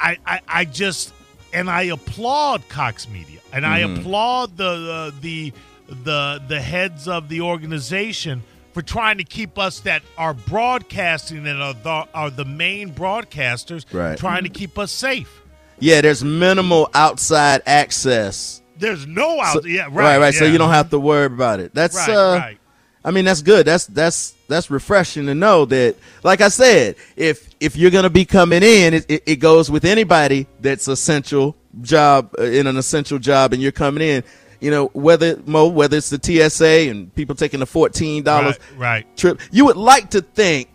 I 0.00 0.18
I, 0.26 0.40
I 0.48 0.64
just 0.64 1.12
and 1.52 1.70
I 1.70 1.82
applaud 1.82 2.68
Cox 2.68 3.08
Media, 3.08 3.40
and 3.52 3.64
I 3.66 3.78
applaud 3.80 4.56
the 4.56 5.12
the 5.20 5.52
the 5.88 6.42
the 6.48 6.60
heads 6.60 7.08
of 7.08 7.28
the 7.28 7.40
organization 7.42 8.42
for 8.72 8.80
trying 8.82 9.18
to 9.18 9.24
keep 9.24 9.58
us 9.58 9.80
that 9.80 10.02
are 10.16 10.32
broadcasting 10.32 11.46
and 11.46 11.62
are 11.62 11.74
the, 11.74 12.08
are 12.14 12.30
the 12.30 12.44
main 12.46 12.90
broadcasters, 12.90 13.84
Right. 13.92 14.16
trying 14.18 14.44
to 14.44 14.48
keep 14.48 14.78
us 14.78 14.90
safe. 14.90 15.42
yeah, 15.78 16.00
there's 16.00 16.24
minimal 16.24 16.88
outside 16.94 17.60
access. 17.66 18.62
There's 18.78 19.06
no 19.06 19.42
out. 19.42 19.62
So- 19.62 19.66
yeah, 19.66 19.88
right, 19.90 20.16
right, 20.18 20.32
So 20.32 20.46
yeah. 20.46 20.52
you 20.52 20.56
don't 20.58 20.70
have 20.70 20.88
to 20.88 20.98
worry 20.98 21.26
about 21.26 21.60
it. 21.60 21.74
That's 21.74 21.94
Right, 21.96 22.08
uh 22.16 22.38
right. 22.38 22.58
I 23.04 23.10
mean, 23.10 23.24
that's 23.24 23.42
good. 23.42 23.66
That's 23.66 23.86
that's 23.86 24.34
that's 24.48 24.70
refreshing 24.70 25.26
to 25.26 25.34
know 25.34 25.64
that. 25.66 25.96
Like 26.22 26.40
I 26.40 26.48
said, 26.48 26.96
if 27.16 27.48
if 27.60 27.76
you're 27.76 27.90
gonna 27.90 28.10
be 28.10 28.24
coming 28.24 28.62
in, 28.62 28.94
it, 28.94 29.06
it, 29.10 29.22
it 29.26 29.36
goes 29.36 29.70
with 29.70 29.84
anybody 29.84 30.46
that's 30.60 30.86
essential 30.88 31.56
job 31.80 32.32
uh, 32.38 32.42
in 32.44 32.66
an 32.66 32.76
essential 32.76 33.18
job, 33.18 33.52
and 33.52 33.60
you're 33.62 33.72
coming 33.72 34.02
in. 34.06 34.22
You 34.60 34.70
know, 34.70 34.86
whether 34.92 35.36
Mo, 35.44 35.66
whether 35.66 35.96
it's 35.96 36.10
the 36.10 36.20
TSA 36.22 36.88
and 36.88 37.12
people 37.16 37.34
taking 37.34 37.58
the 37.58 37.66
fourteen 37.66 38.22
dollars 38.22 38.58
Right, 38.76 39.04
right. 39.04 39.16
trip, 39.16 39.40
you 39.50 39.64
would 39.64 39.76
like 39.76 40.10
to 40.10 40.20
think 40.20 40.68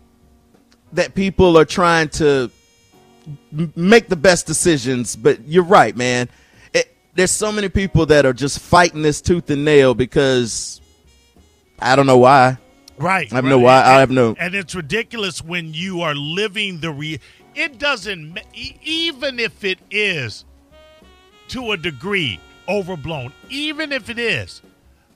that 0.92 1.16
people 1.16 1.58
are 1.58 1.64
trying 1.66 2.10
to, 2.10 2.50
m- 3.58 3.72
make 3.78 4.10
the 4.10 4.16
best 4.18 4.46
decisions. 4.48 5.16
But 5.16 5.48
you're 5.48 5.64
right, 5.64 5.96
man. 5.96 6.28
It, 6.74 6.94
there's 7.16 7.32
so 7.32 7.50
many 7.52 7.70
people 7.70 8.06
that 8.08 8.26
are 8.26 8.34
just 8.34 8.60
fighting 8.60 9.02
this 9.02 9.22
tooth 9.22 9.50
and 9.50 9.64
nail 9.64 9.94
because 9.94 10.82
I 11.80 11.96
don't 11.96 12.08
know 12.08 12.18
why. 12.18 12.58
Right. 12.98 13.32
I 13.32 13.36
have 13.36 13.44
right. 13.44 13.50
no 13.50 13.60
why- 13.60 13.84
I 13.84 14.00
have 14.00 14.10
no- 14.10 14.36
And 14.40 14.56
it's 14.56 14.74
ridiculous 14.74 15.44
when 15.44 15.74
you 15.74 16.02
are 16.02 16.16
living 16.16 16.80
the 16.80 16.92
re. 16.92 17.20
It 17.56 17.80
doesn't 17.80 18.40
even 18.84 19.40
if 19.40 19.64
it 19.64 19.80
is 19.92 20.46
to 21.50 21.72
a 21.72 21.78
degree 21.78 22.40
overblown. 22.68 23.34
Even 23.50 23.92
if 23.92 24.10
it 24.10 24.20
is, 24.20 24.62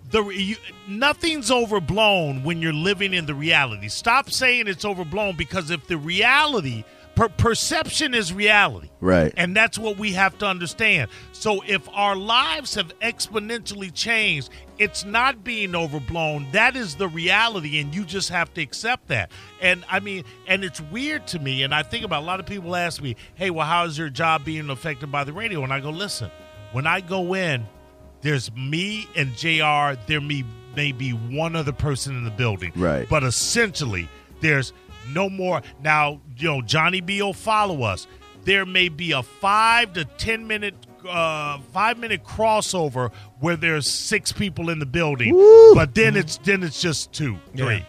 the 0.09 0.23
you, 0.29 0.55
nothing's 0.87 1.51
overblown 1.51 2.43
when 2.43 2.61
you're 2.61 2.73
living 2.73 3.13
in 3.13 3.25
the 3.25 3.33
reality. 3.35 3.89
Stop 3.89 4.29
saying 4.31 4.67
it's 4.67 4.85
overblown 4.85 5.35
because 5.37 5.69
if 5.71 5.87
the 5.87 5.97
reality 5.97 6.83
per- 7.15 7.29
perception 7.29 8.13
is 8.13 8.33
reality. 8.33 8.89
Right. 8.99 9.33
And 9.37 9.55
that's 9.55 9.77
what 9.77 9.97
we 9.97 10.13
have 10.13 10.37
to 10.39 10.45
understand. 10.45 11.09
So 11.31 11.63
if 11.67 11.87
our 11.89 12.15
lives 12.15 12.75
have 12.75 12.97
exponentially 12.99 13.93
changed, 13.93 14.49
it's 14.77 15.05
not 15.05 15.43
being 15.43 15.75
overblown. 15.75 16.47
That 16.51 16.75
is 16.75 16.95
the 16.95 17.07
reality, 17.07 17.79
and 17.79 17.93
you 17.93 18.03
just 18.03 18.29
have 18.29 18.53
to 18.55 18.61
accept 18.61 19.07
that. 19.09 19.31
And 19.61 19.83
I 19.89 19.99
mean, 19.99 20.23
and 20.47 20.63
it's 20.63 20.81
weird 20.81 21.27
to 21.27 21.39
me, 21.39 21.63
and 21.63 21.73
I 21.73 21.83
think 21.83 22.03
about 22.05 22.23
a 22.23 22.25
lot 22.25 22.39
of 22.39 22.45
people 22.45 22.75
ask 22.75 23.01
me, 23.01 23.15
hey, 23.35 23.49
well, 23.49 23.67
how 23.67 23.85
is 23.85 23.97
your 23.97 24.09
job 24.09 24.43
being 24.43 24.69
affected 24.69 25.11
by 25.11 25.23
the 25.23 25.33
radio? 25.33 25.63
And 25.63 25.71
I 25.71 25.79
go, 25.79 25.89
listen, 25.89 26.31
when 26.71 26.87
I 26.87 27.01
go 27.01 27.35
in, 27.35 27.67
there's 28.21 28.51
me 28.55 29.07
and 29.15 29.35
JR, 29.35 29.99
there 30.07 30.21
may, 30.21 30.43
may 30.75 30.91
be 30.91 31.11
one 31.11 31.55
other 31.55 31.73
person 31.73 32.15
in 32.15 32.23
the 32.23 32.31
building. 32.31 32.71
Right. 32.75 33.07
But 33.09 33.23
essentially, 33.23 34.09
there's 34.41 34.73
no 35.09 35.29
more. 35.29 35.61
Now, 35.81 36.21
you 36.37 36.47
know, 36.47 36.61
Johnny 36.61 37.01
B 37.01 37.21
will 37.21 37.33
follow 37.33 37.83
us. 37.83 38.07
There 38.43 38.65
may 38.65 38.89
be 38.89 39.11
a 39.11 39.21
five 39.23 39.93
to 39.93 40.05
ten 40.05 40.47
minute, 40.47 40.73
uh, 41.07 41.59
five 41.73 41.97
minute 41.99 42.23
crossover 42.23 43.11
where 43.39 43.55
there's 43.55 43.87
six 43.87 44.31
people 44.31 44.69
in 44.69 44.79
the 44.79 44.85
building, 44.85 45.35
but 45.75 45.93
then 45.93 46.15
it's 46.17 46.37
then 46.37 46.63
it's 46.63 46.81
just 46.81 47.13
two, 47.13 47.37
three. 47.55 47.85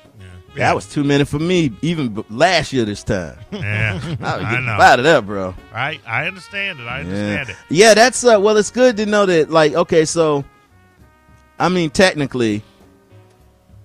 That 0.55 0.75
was 0.75 0.87
two 0.87 1.03
minutes 1.03 1.31
for 1.31 1.39
me, 1.39 1.73
even 1.81 2.23
last 2.29 2.75
year 2.75 2.85
this 2.85 3.03
time. 3.03 3.39
Yeah, 3.53 3.99
I 4.21 4.37
was 4.37 4.45
I 4.45 4.51
getting 4.51 4.67
know. 4.67 4.73
out 4.73 4.99
of 4.99 5.05
that, 5.07 5.25
bro. 5.25 5.55
Right? 5.73 5.99
I 6.07 6.27
understand 6.27 6.79
it. 6.79 6.83
I 6.83 6.99
Yeah. 7.01 7.05
understand 7.07 7.49
it. 7.49 7.57
yeah, 7.71 7.95
that's 7.95 8.23
uh, 8.23 8.39
well. 8.39 8.59
It's 8.59 8.71
good 8.71 8.99
to 8.99 9.07
know 9.07 9.25
that. 9.25 9.49
Like, 9.49 9.73
okay, 9.73 10.05
so, 10.05 10.45
I 11.59 11.71
mean, 11.71 11.89
technically, 11.89 12.63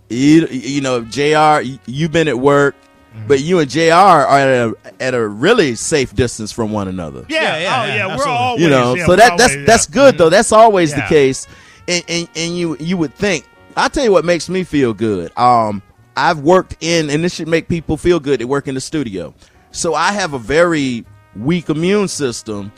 you 0.10 0.46
you 0.48 0.82
know, 0.82 1.02
Jr. 1.06 1.62
You've 1.86 2.12
been 2.12 2.28
at 2.28 2.38
work, 2.40 2.76
Mm-hmm. 3.16 3.28
but 3.28 3.40
you 3.42 3.60
and 3.60 3.70
Jr. 3.70 3.92
are 3.94 4.28
at 4.28 4.48
a 4.48 4.76
at 5.00 5.14
a 5.14 5.28
really 5.28 5.76
safe 5.76 6.14
distance 6.14 6.52
from 6.52 6.72
one 6.72 6.88
another. 6.88 7.26
Yeah, 7.30 7.42
Yeah, 7.42 7.58
yeah, 7.58 7.58
oh 7.58 7.86
yeah, 7.88 7.96
yeah. 7.96 8.06
We're 8.08 8.14
absolutely. 8.14 8.34
always, 8.38 8.64
you 8.64 8.70
know, 8.70 8.94
yeah, 8.96 9.06
so 9.06 9.16
that 9.16 9.38
that's 9.38 9.54
always- 9.54 9.68
that's 9.68 9.88
yeah. 9.90 9.94
good 9.94 10.18
though. 10.18 10.30
That's 10.30 10.52
always 10.52 10.92
Yeah. 10.92 11.02
the 11.02 11.08
case, 11.08 11.48
and, 11.88 12.04
and 12.08 12.28
and 12.36 12.58
you 12.58 12.78
you 12.80 12.98
would 12.98 13.14
think. 13.16 13.46
I 13.76 13.88
tell 13.90 14.04
you 14.04 14.12
what 14.12 14.26
makes 14.26 14.50
me 14.50 14.64
feel 14.64 14.94
good. 14.94 15.32
Um, 15.38 15.82
I've 16.16 16.40
worked 16.40 16.78
in, 16.82 17.10
and 17.10 17.24
this 17.24 17.34
should 17.36 17.48
make 17.48 17.68
people 17.68 17.96
feel 17.98 18.20
good. 18.20 18.40
They 18.40 18.46
work 18.46 18.68
in 18.68 18.76
the 18.76 18.82
studio, 18.82 19.34
so 19.72 19.94
I 19.96 20.12
have 20.14 20.34
a 20.34 20.40
very 20.40 21.06
weak 21.36 21.70
immune 21.70 22.08
system, 22.08 22.72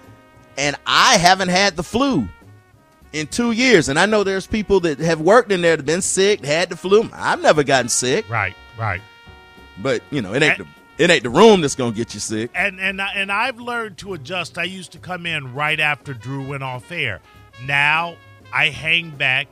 and 0.58 0.76
I 0.86 1.18
haven't 1.18 1.48
had 1.50 1.76
the 1.78 1.84
flu 1.84 2.28
in 3.14 3.28
two 3.28 3.52
years. 3.52 3.88
And 3.90 3.98
I 3.98 4.06
know 4.06 4.24
there's 4.24 4.46
people 4.46 4.82
that 4.82 5.00
have 5.00 5.22
worked 5.22 5.52
in 5.52 5.62
there 5.62 5.72
that 5.72 5.80
have 5.80 5.86
been 5.86 6.02
sick, 6.02 6.44
had 6.46 6.70
the 6.70 6.76
flu. 6.76 7.10
I've 7.14 7.42
never 7.42 7.64
gotten 7.64 7.88
sick, 7.90 8.30
Right, 8.30 8.54
right. 8.78 9.02
But 9.82 10.02
you 10.12 10.22
know, 10.22 10.34
it 10.34 10.44
ain't 10.44 10.58
the 10.58 10.68
it 10.98 11.10
ain't 11.10 11.24
the 11.24 11.30
room 11.30 11.62
that's 11.62 11.76
gonna 11.76 11.92
get 11.92 12.14
you 12.14 12.20
sick. 12.20 12.52
and 12.56 12.80
and 12.80 13.02
and 13.02 13.32
I've 13.32 13.60
learned 13.60 13.98
to 14.00 14.14
adjust. 14.14 14.58
I 14.58 14.64
used 14.64 14.92
to 14.94 15.00
come 15.00 15.26
in 15.26 15.54
right 15.54 15.80
after 15.80 16.14
Drew 16.14 16.48
went 16.48 16.64
off 16.64 16.92
air. 16.92 17.22
Now 17.66 18.16
I 18.54 18.70
hang 18.70 19.12
back. 19.12 19.48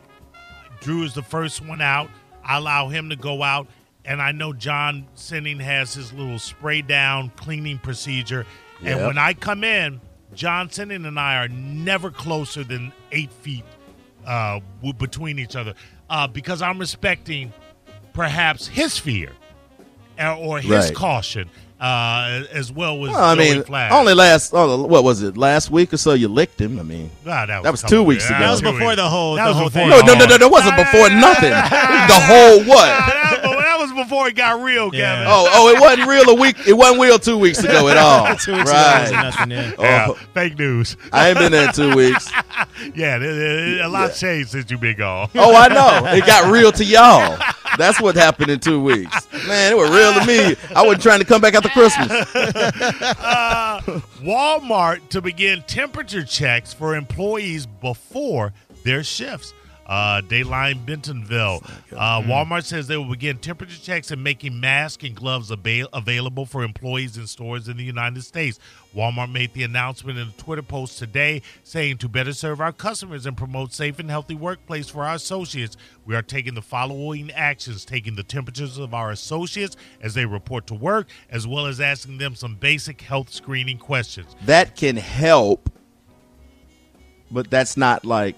Drew 0.82 1.04
is 1.04 1.14
the 1.14 1.24
first 1.24 1.66
one 1.66 1.82
out. 1.82 2.10
I 2.44 2.58
allow 2.58 2.88
him 2.90 3.10
to 3.10 3.16
go 3.16 3.44
out, 3.44 3.68
and 4.06 4.22
I 4.22 4.32
know 4.32 4.54
John 4.54 5.08
Sinning 5.16 5.60
has 5.60 5.94
his 5.94 6.14
little 6.14 6.40
spray 6.40 6.82
down 6.82 7.32
cleaning 7.36 7.80
procedure. 7.80 8.46
And 8.84 9.06
when 9.06 9.18
I 9.18 9.34
come 9.34 9.64
in, 9.64 10.00
John 10.34 10.70
Sinning 10.70 11.06
and 11.06 11.20
I 11.20 11.38
are 11.44 11.48
never 11.48 12.12
closer 12.12 12.64
than 12.64 12.94
eight 13.12 13.32
feet 13.32 13.66
uh, 14.26 14.60
between 15.00 15.40
each 15.40 15.56
other 15.56 15.74
uh, 16.10 16.28
because 16.28 16.62
I'm 16.62 16.78
respecting 16.78 17.54
perhaps 18.14 18.68
his 18.68 18.98
fear 18.98 19.32
or 20.20 20.60
his 20.60 20.70
Right. 20.72 20.94
caution 20.96 21.50
uh, 21.80 22.42
as 22.52 22.72
well 22.72 23.06
as 23.06 23.12
Well, 23.12 23.24
I 23.24 23.36
Joey 23.36 23.54
mean, 23.54 23.64
Flash. 23.64 23.92
only 23.92 24.16
last 24.16 24.52
oh, 24.54 24.84
what 24.88 25.04
was 25.04 25.22
it 25.22 25.38
last 25.38 25.70
week 25.70 25.94
or 25.94 25.98
so? 25.98 26.14
You 26.14 26.28
licked 26.28 26.60
him. 26.60 26.80
I 26.80 26.84
mean, 26.84 27.12
that 27.24 27.48
was, 27.50 27.64
that 27.64 27.72
was 27.72 27.84
two 27.84 28.02
weeks 28.02 28.26
ago. 28.28 28.40
That 28.40 28.50
was 28.50 28.62
before 28.64 28.96
the 28.96 29.08
whole- 29.08 29.36
That 29.36 29.44
the 29.44 29.50
was 29.50 29.58
whole 29.58 29.66
before 29.70 29.82
thing. 29.82 29.90
no, 30.08 30.14
no, 30.14 30.14
no, 30.18 30.26
no, 30.26 30.38
that 30.40 30.50
wasn't 30.50 30.76
before 30.76 31.10
nothing. 31.28 31.52
the 31.52 32.20
whole 32.26 32.64
what? 32.66 33.37
That, 33.98 34.04
that 34.04 34.06
was 34.06 34.08
before 34.10 34.28
it 34.28 34.36
got 34.36 34.62
real, 34.62 34.94
Yeah. 34.94 35.16
Kevin. 35.16 35.28
Oh, 35.30 35.50
oh, 35.52 35.68
it 35.70 35.80
wasn't 35.80 36.08
real 36.08 36.30
a 36.30 36.34
week. 36.40 36.68
It 36.68 36.74
wasn't 36.74 37.02
real 37.02 37.20
two 37.20 37.38
weeks 37.38 37.60
ago 37.64 37.88
at 37.90 37.98
all. 37.98 38.36
Two 38.38 38.54
weeks 38.54 38.70
ago 38.70 39.10
nothing. 39.12 39.52
Oh, 39.52 39.56
yeah. 39.56 39.72
Yeah, 39.80 40.08
Oh, 40.10 40.14
fake 40.34 40.58
news. 40.58 40.96
I 41.12 41.30
ain't 41.30 41.38
been 41.40 41.52
there 41.52 41.68
in 41.68 41.74
two 41.74 41.96
weeks. 41.96 42.32
Yeah, 42.96 43.18
there- 43.18 43.36
there- 43.36 43.84
a 43.84 43.88
lot 43.90 44.14
changed 44.14 44.50
since 44.52 44.70
you've 44.72 44.80
been 44.82 44.98
gone. 44.98 45.30
Oh, 45.36 45.56
I 45.56 45.68
know. 45.68 46.08
It 46.12 46.26
got 46.26 46.52
real 46.52 46.72
to 46.72 46.84
y'all. 46.84 47.38
That's 47.78 48.00
what 48.02 48.16
happened 48.16 48.50
in 48.52 48.60
two 48.60 48.82
weeks. 48.82 49.28
Man, 49.48 49.72
it 49.72 49.78
was 49.78 49.90
real 49.90 50.14
to 50.14 50.26
me. 50.26 50.56
I 50.76 50.84
wasn't 50.84 51.04
trying 51.04 51.20
to 51.20 51.26
come 51.26 51.42
back 51.42 51.54
after 51.56 51.70
Christmas. 51.70 52.10
Uh, 52.34 53.82
Walmart 54.22 55.10
to 55.10 55.22
begin 55.22 55.64
temperature 55.68 56.24
checks 56.24 56.74
for 56.74 56.96
employees 56.96 57.66
before 57.66 58.54
their 58.84 59.04
shifts. 59.04 59.54
Uh, 59.88 60.22
Dateline 60.22 60.86
Bentonville. 60.86 61.64
Uh, 61.96 62.22
Walmart 62.22 62.66
says 62.66 62.88
they 62.88 62.98
will 62.98 63.06
begin 63.10 63.38
temperature 63.38 63.80
checks 63.80 64.12
and 64.12 64.22
making 64.22 64.60
masks 64.60 65.04
and 65.04 65.16
gloves 65.16 65.50
avail- 65.50 65.88
available 65.94 66.46
for 66.46 66.64
employees 66.64 67.18
in 67.18 67.26
stores 67.26 67.70
in 67.70 67.78
the 67.78 67.86
United 67.86 68.22
States. 68.24 68.60
Walmart 68.94 69.32
made 69.32 69.54
the 69.54 69.64
announcement 69.64 70.20
in 70.20 70.28
a 70.28 70.32
Twitter 70.32 70.62
post 70.62 71.00
today 71.00 71.42
saying 71.64 71.98
to 72.00 72.10
better 72.10 72.34
serve 72.34 72.60
our 72.60 72.74
customers 72.74 73.26
and 73.26 73.38
promote 73.38 73.72
safe 73.72 73.98
and 74.00 74.10
healthy 74.10 74.36
workplace 74.36 74.90
for 74.90 75.06
our 75.06 75.16
associates, 75.16 75.78
we 76.06 76.16
are 76.16 76.22
taking 76.22 76.54
the 76.54 76.62
following 76.62 77.32
actions, 77.32 77.86
taking 77.86 78.16
the 78.16 78.24
temperatures 78.24 78.78
of 78.78 78.94
our 78.94 79.12
associates 79.12 79.78
as 80.02 80.14
they 80.14 80.26
report 80.26 80.68
to 80.68 80.74
work, 80.74 81.08
as 81.30 81.48
well 81.48 81.66
as 81.66 81.80
asking 81.80 82.18
them 82.18 82.36
some 82.36 82.56
basic 82.56 83.02
health 83.02 83.32
screening 83.32 83.78
questions. 83.78 84.36
That 84.46 84.76
can 84.76 84.98
help, 84.98 85.70
but 87.32 87.50
that's 87.50 87.78
not 87.78 88.04
like 88.04 88.36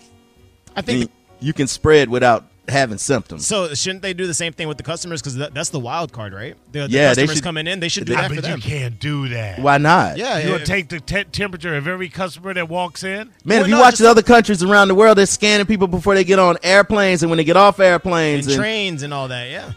I 0.76 0.82
think. 0.82 1.12
You 1.40 1.54
can 1.54 1.68
spread 1.68 2.10
without 2.10 2.46
having 2.68 3.00
symptoms. 3.00 3.48
So 3.48 3.74
shouldn't 3.74 4.04
they 4.04 4.14
do 4.14 4.28
the 4.28 4.34
same 4.36 4.54
thing 4.54 4.68
with 4.68 4.78
the 4.78 4.84
customers? 4.84 5.22
Because 5.22 5.36
that, 5.38 5.56
that's 5.56 5.70
the 5.70 5.80
wild 5.80 6.12
card, 6.12 6.34
right? 6.34 6.56
The, 6.72 6.82
the 6.82 6.90
Yeah, 6.90 7.14
they 7.16 7.22
customers 7.24 7.38
should- 7.38 7.44
coming 7.44 7.66
in, 7.68 7.80
they 7.80 7.88
should 7.90 8.06
do 8.06 8.12
they- 8.12 8.18
that 8.18 8.22
Yeah, 8.24 8.28
for 8.28 8.36
but 8.36 8.44
them. 8.44 8.58
you 8.58 8.64
can't 8.64 9.00
do 9.00 9.28
that. 9.30 9.60
Why 9.60 9.80
not? 9.80 10.18
Yeah, 10.18 10.38
You 10.38 10.52
would 10.52 10.62
if- 10.62 10.68
take 10.68 10.88
the 10.90 11.00
te- 11.00 11.24
temperature 11.24 11.76
of 11.76 11.88
every 11.88 12.10
customer 12.10 12.54
that 12.54 12.70
walks 12.70 13.04
in. 13.04 13.10
Man, 13.10 13.32
Well, 13.46 13.62
if 13.62 13.68
you 13.70 13.74
no, 13.76 13.82
watch 13.82 13.94
just- 13.94 14.02
the 14.04 14.10
other 14.10 14.22
countries 14.22 14.62
around 14.62 14.90
the 14.90 14.96
world, 14.96 15.18
they're 15.18 15.26
scanning 15.26 15.66
people 15.66 15.88
before 15.88 16.14
they 16.14 16.24
get 16.24 16.38
on 16.38 16.58
airplanes 16.62 17.24
and 17.24 17.32
when 17.32 17.38
they 17.38 17.44
get 17.44 17.58
off 17.58 17.80
airplanes. 17.80 18.46
and 18.46 18.54
And 18.54 18.62
trains 18.62 19.02
and 19.02 19.14
all 19.16 19.30
that. 19.30 19.50
Yeah. 19.50 19.72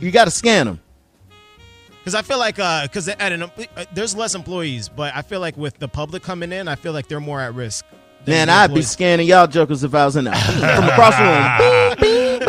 you 0.00 0.12
got 0.12 0.26
to 0.26 0.30
scan 0.30 0.66
them. 0.66 0.80
Because 1.98 2.14
I 2.14 2.22
feel 2.22 2.38
like, 2.38 2.54
because 2.56 3.08
at 3.08 3.32
an, 3.32 3.42
uh, 3.42 3.48
there's 3.92 4.14
less 4.14 4.34
employees, 4.36 4.88
but 4.88 5.14
I 5.14 5.22
feel 5.22 5.40
like 5.40 5.56
with 5.56 5.78
the 5.78 5.88
public 5.88 6.22
coming 6.22 6.52
in, 6.52 6.68
I 6.68 6.76
feel 6.76 6.92
like 6.92 7.08
they're 7.08 7.20
more 7.20 7.40
at 7.40 7.52
risk. 7.54 7.84
Man, 8.26 8.48
I'd 8.48 8.72
be 8.74 8.82
scanning 8.82 9.26
y'all 9.26 9.46
jokers 9.46 9.82
if 9.82 9.94
I 9.94 10.04
was 10.04 10.14
in 10.16 10.24
there. 10.24 10.34
From 10.34 10.84
across 10.88 11.16
the 11.16 11.24
room. 11.24 11.96
Beep, 12.00 12.40
beep, 12.40 12.48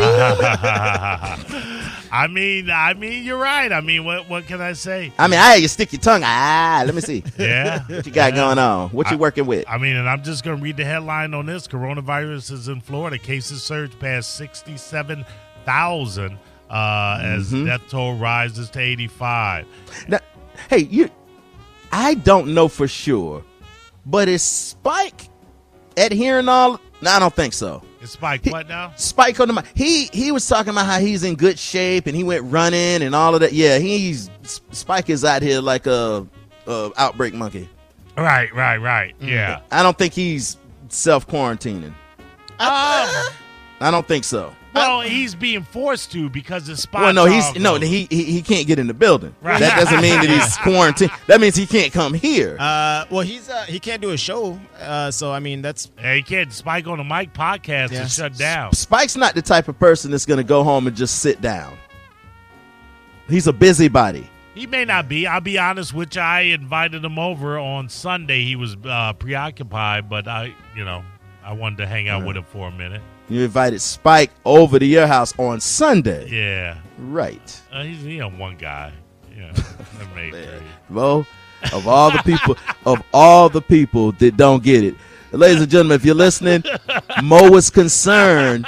I 2.14 2.26
mean, 2.30 2.70
I 2.70 2.92
mean, 2.94 3.24
you're 3.24 3.38
right. 3.38 3.72
I 3.72 3.80
mean, 3.80 4.04
what 4.04 4.28
what 4.28 4.46
can 4.46 4.60
I 4.60 4.74
say? 4.74 5.12
I 5.18 5.28
mean, 5.28 5.40
I 5.40 5.52
had 5.52 5.62
you 5.62 5.68
stick 5.68 5.92
your 5.92 6.00
tongue. 6.00 6.22
Ah, 6.24 6.82
let 6.84 6.94
me 6.94 7.00
see. 7.00 7.24
Yeah, 7.38 7.82
What 7.88 8.04
you 8.06 8.12
got 8.12 8.34
going 8.34 8.58
on? 8.58 8.90
What 8.90 9.10
you 9.10 9.16
working 9.16 9.46
with? 9.46 9.64
I 9.66 9.78
mean, 9.78 9.96
and 9.96 10.06
I'm 10.08 10.22
just 10.22 10.44
going 10.44 10.58
to 10.58 10.62
read 10.62 10.76
the 10.76 10.84
headline 10.84 11.32
on 11.32 11.46
this: 11.46 11.66
Coronavirus 11.66 12.52
is 12.52 12.68
in 12.68 12.80
Florida. 12.82 13.16
Cases 13.18 13.62
surge 13.62 13.98
past 13.98 14.36
sixty-seven 14.36 15.24
thousand 15.64 16.38
uh, 16.70 17.18
as 17.22 17.50
Mm-hmm. 17.50 17.66
death 17.66 17.80
toll 17.88 18.16
rises 18.18 18.68
to 18.70 18.80
eighty-five. 18.80 19.66
Now, 20.08 20.20
hey, 20.68 20.78
you. 20.80 21.10
I 21.92 22.14
don't 22.14 22.52
know 22.54 22.68
for 22.68 22.88
sure, 22.88 23.42
but 24.06 24.28
is 24.28 24.42
Spike 24.42 25.28
adhering 25.96 26.48
all? 26.48 26.80
No, 27.00 27.10
I 27.10 27.18
don't 27.18 27.34
think 27.34 27.52
so. 27.52 27.82
It's 28.00 28.12
Spike. 28.12 28.46
What 28.46 28.68
now? 28.68 28.92
Spike 28.96 29.38
on 29.40 29.48
the 29.48 29.54
mi- 29.54 29.62
he 29.74 30.06
he 30.12 30.32
was 30.32 30.46
talking 30.46 30.70
about 30.70 30.86
how 30.86 30.98
he's 30.98 31.22
in 31.24 31.34
good 31.36 31.58
shape 31.58 32.06
and 32.06 32.16
he 32.16 32.24
went 32.24 32.44
running 32.44 33.02
and 33.02 33.14
all 33.14 33.34
of 33.34 33.40
that. 33.40 33.52
Yeah, 33.52 33.78
he's 33.78 34.30
Spike 34.42 35.08
is 35.10 35.24
out 35.24 35.42
here 35.42 35.60
like 35.60 35.86
a, 35.86 36.26
a 36.66 36.90
outbreak 36.96 37.34
monkey. 37.34 37.68
Right, 38.16 38.52
right, 38.54 38.76
right. 38.78 39.18
Mm. 39.20 39.28
Yeah. 39.28 39.60
I 39.70 39.82
don't 39.82 39.96
think 39.96 40.12
he's 40.14 40.56
self 40.88 41.26
quarantining. 41.26 41.94
Um, 42.58 43.08
I 43.82 43.90
don't 43.90 44.06
think 44.06 44.24
so. 44.24 44.54
Well, 44.74 45.02
he's 45.02 45.34
being 45.34 45.64
forced 45.64 46.12
to 46.12 46.30
because 46.30 46.66
the 46.66 46.76
spot. 46.76 47.02
Well, 47.02 47.12
no, 47.12 47.26
he's 47.26 47.54
no, 47.56 47.74
he, 47.76 48.06
he 48.08 48.24
he 48.24 48.42
can't 48.42 48.66
get 48.66 48.78
in 48.78 48.86
the 48.86 48.94
building. 48.94 49.34
Right. 49.42 49.60
That 49.60 49.78
doesn't 49.78 50.00
mean 50.00 50.18
that 50.20 50.30
he's 50.30 50.56
quarantined. 50.62 51.10
That 51.26 51.40
means 51.42 51.56
he 51.56 51.66
can't 51.66 51.92
come 51.92 52.14
here. 52.14 52.56
Uh, 52.58 53.04
well, 53.10 53.20
he's 53.20 53.50
uh, 53.50 53.64
he 53.64 53.78
can't 53.78 54.00
do 54.00 54.10
a 54.10 54.16
show. 54.16 54.58
Uh, 54.80 55.10
so 55.10 55.30
I 55.30 55.40
mean, 55.40 55.60
that's 55.60 55.90
Yeah, 55.98 56.14
he 56.14 56.22
can't 56.22 56.50
spike 56.52 56.86
on 56.86 56.98
the 56.98 57.04
mic 57.04 57.34
podcast 57.34 57.92
Yeah. 57.92 58.04
to 58.04 58.08
shut 58.08 58.36
down. 58.38 58.72
Spike's 58.72 59.16
not 59.16 59.34
the 59.34 59.42
type 59.42 59.68
of 59.68 59.78
person 59.78 60.10
that's 60.10 60.24
going 60.26 60.38
to 60.38 60.44
go 60.44 60.64
home 60.64 60.86
and 60.86 60.96
just 60.96 61.18
sit 61.20 61.40
down. 61.42 61.76
He's 63.28 63.46
a 63.46 63.52
busybody. 63.52 64.28
He 64.54 64.66
may 64.66 64.84
not 64.84 65.08
be. 65.08 65.26
I'll 65.26 65.40
be 65.40 65.58
honest 65.58 65.94
which. 65.94 66.16
I 66.16 66.40
invited 66.42 67.04
him 67.04 67.18
over 67.18 67.58
on 67.58 67.88
Sunday. 67.88 68.42
He 68.44 68.56
was 68.56 68.76
uh, 68.84 69.12
preoccupied, 69.14 70.08
but 70.10 70.28
I, 70.28 70.54
you 70.76 70.84
know, 70.84 71.02
I 71.42 71.52
wanted 71.54 71.78
to 71.78 71.86
hang 71.86 72.08
out 72.08 72.26
with 72.26 72.36
him 72.36 72.44
for 72.44 72.68
a 72.68 72.72
minute. 72.72 73.00
You 73.32 73.42
invited 73.44 73.80
Spike 73.80 74.30
over 74.44 74.78
to 74.78 74.84
your 74.84 75.06
house 75.06 75.32
on 75.38 75.60
Sunday. 75.60 76.28
Yeah, 76.28 76.78
Right. 76.98 77.60
uh, 77.72 77.82
he's 77.82 78.04
you 78.04 78.18
know 78.18 78.30
one 78.30 78.56
guy. 78.56 78.92
Yeah, 79.36 79.52
that. 79.52 80.62
Mo, 80.90 81.26
of 81.72 81.88
all 81.88 82.10
the 82.10 82.18
people, 82.24 82.56
of 82.84 83.02
all 83.12 83.48
the 83.48 83.62
people 83.62 84.12
that 84.12 84.36
don't 84.36 84.62
get 84.62 84.84
it, 84.84 84.94
ladies 85.32 85.62
and 85.62 85.70
gentlemen, 85.70 85.96
if 85.96 86.04
you're 86.04 86.14
listening, 86.14 86.62
Mo 87.22 87.54
is 87.56 87.70
concerned 87.70 88.66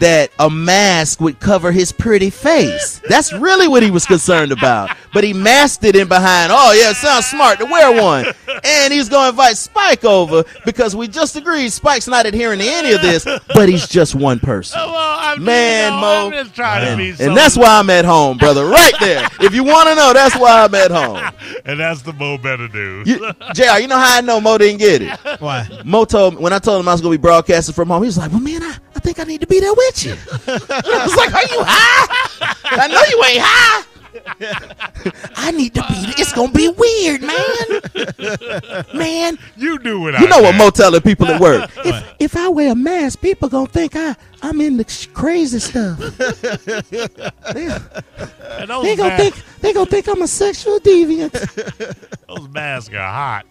that 0.00 0.30
a 0.38 0.50
mask 0.50 1.20
would 1.20 1.40
cover 1.40 1.72
his 1.72 1.92
pretty 1.92 2.30
face. 2.30 3.00
That's 3.08 3.32
really 3.32 3.68
what 3.68 3.82
he 3.82 3.90
was 3.90 4.06
concerned 4.06 4.50
about. 4.52 4.90
But 5.12 5.24
he 5.24 5.32
masked 5.32 5.84
it 5.84 5.94
in 5.96 6.08
behind. 6.08 6.52
Oh 6.52 6.72
yeah, 6.72 6.92
sounds 6.92 7.26
smart 7.26 7.58
to 7.60 7.64
wear 7.66 8.02
one. 8.02 8.26
And 8.64 8.92
he's 8.92 9.08
going 9.08 9.24
to 9.24 9.28
invite 9.30 9.56
Spike 9.56 10.04
over 10.04 10.44
because 10.64 10.94
we 10.96 11.08
just 11.08 11.36
agreed 11.36 11.70
Spike's 11.70 12.08
not 12.08 12.26
adhering 12.26 12.58
to 12.60 12.64
any 12.66 12.92
of 12.92 13.00
this, 13.02 13.24
but 13.54 13.68
he's 13.68 13.86
just 13.88 14.14
one 14.14 14.38
person. 14.40 14.78
Oh, 14.80 14.86
well, 14.92 15.18
I'm 15.20 15.44
Man, 15.44 15.92
you 15.92 15.96
know, 15.96 16.00
Mo. 16.00 16.26
I'm 16.26 16.44
just 16.44 16.54
trying 16.54 16.90
to 16.90 16.96
be. 16.96 17.12
So, 17.12 17.26
And 17.26 17.36
that's 17.36 17.56
why 17.56 17.78
I'm 17.78 17.90
at 17.90 18.04
home, 18.04 18.38
brother. 18.38 18.66
Right 18.66 18.94
there. 19.00 19.28
If 19.40 19.54
you 19.54 19.64
want 19.64 19.88
to 19.88 19.94
know, 19.94 20.12
that's 20.12 20.36
why 20.36 20.62
I'm 20.62 20.74
at 20.74 20.90
home. 20.90 21.32
and 21.64 21.78
that's 21.80 22.02
the 22.02 22.12
Mo 22.12 22.38
better 22.38 22.68
do. 22.68 23.02
You, 23.06 23.32
JR, 23.54 23.78
you 23.80 23.88
know 23.88 23.98
how 23.98 24.18
I 24.18 24.20
know 24.20 24.40
Mo 24.40 24.58
didn't 24.58 24.78
get 24.78 25.02
it? 25.02 25.40
why. 25.40 25.68
Mo 25.84 26.04
told 26.04 26.34
me, 26.34 26.40
when 26.40 26.52
I 26.52 26.58
told 26.58 26.80
him 26.80 26.88
I 26.88 26.92
was 26.92 27.00
going 27.00 27.12
to 27.12 27.18
be 27.18 27.22
broadcasting 27.22 27.74
from 27.74 27.88
home, 27.88 28.02
he 28.02 28.06
was 28.06 28.18
like, 28.18 28.30
well, 28.30 28.40
man, 28.40 28.62
I, 28.62 28.76
I 28.89 28.89
think 29.12 29.26
I 29.26 29.28
need 29.28 29.40
to 29.40 29.46
be 29.46 29.58
there 29.60 29.74
with 29.74 30.04
you. 30.04 30.12
I 30.46 31.04
was 31.04 31.16
like, 31.16 31.34
are 31.34 31.42
you 31.42 31.64
high? 31.64 32.54
I 32.62 32.86
know 32.86 33.02
you 33.08 33.24
ain't 33.24 33.42
high. 33.42 33.86
I 35.36 35.50
need 35.52 35.72
to 35.74 35.82
be 35.82 35.94
It's 36.20 36.32
to 36.52 36.56
be 36.56 36.68
weird, 36.68 37.22
man. 37.22 38.96
Man, 38.96 39.38
you 39.56 39.78
do 39.78 40.08
it. 40.08 40.20
you 40.20 40.28
know 40.28 40.42
what 40.42 40.56
Mo 40.56 40.70
telling 40.70 41.00
people 41.00 41.26
at 41.26 41.40
work. 41.40 41.70
If, 41.84 42.14
if 42.18 42.36
I 42.36 42.48
wear 42.48 42.72
a 42.72 42.74
mask, 42.74 43.20
people 43.20 43.48
to 43.48 43.70
think 43.70 43.94
I, 43.96 44.14
I'm 44.42 44.60
in 44.60 44.76
the 44.76 45.08
crazy 45.14 45.58
stuff. 45.60 45.98
they 48.82 48.96
they 48.96 48.96
mas- 48.96 49.20
think, 49.20 49.34
they 49.60 49.72
gonna 49.72 49.86
think 49.90 50.08
I'm 50.08 50.22
a 50.22 50.26
sexual 50.28 50.78
deviant. 50.80 51.32
those 52.28 52.48
masks 52.48 52.94
are 52.94 52.98
hot. 52.98 53.46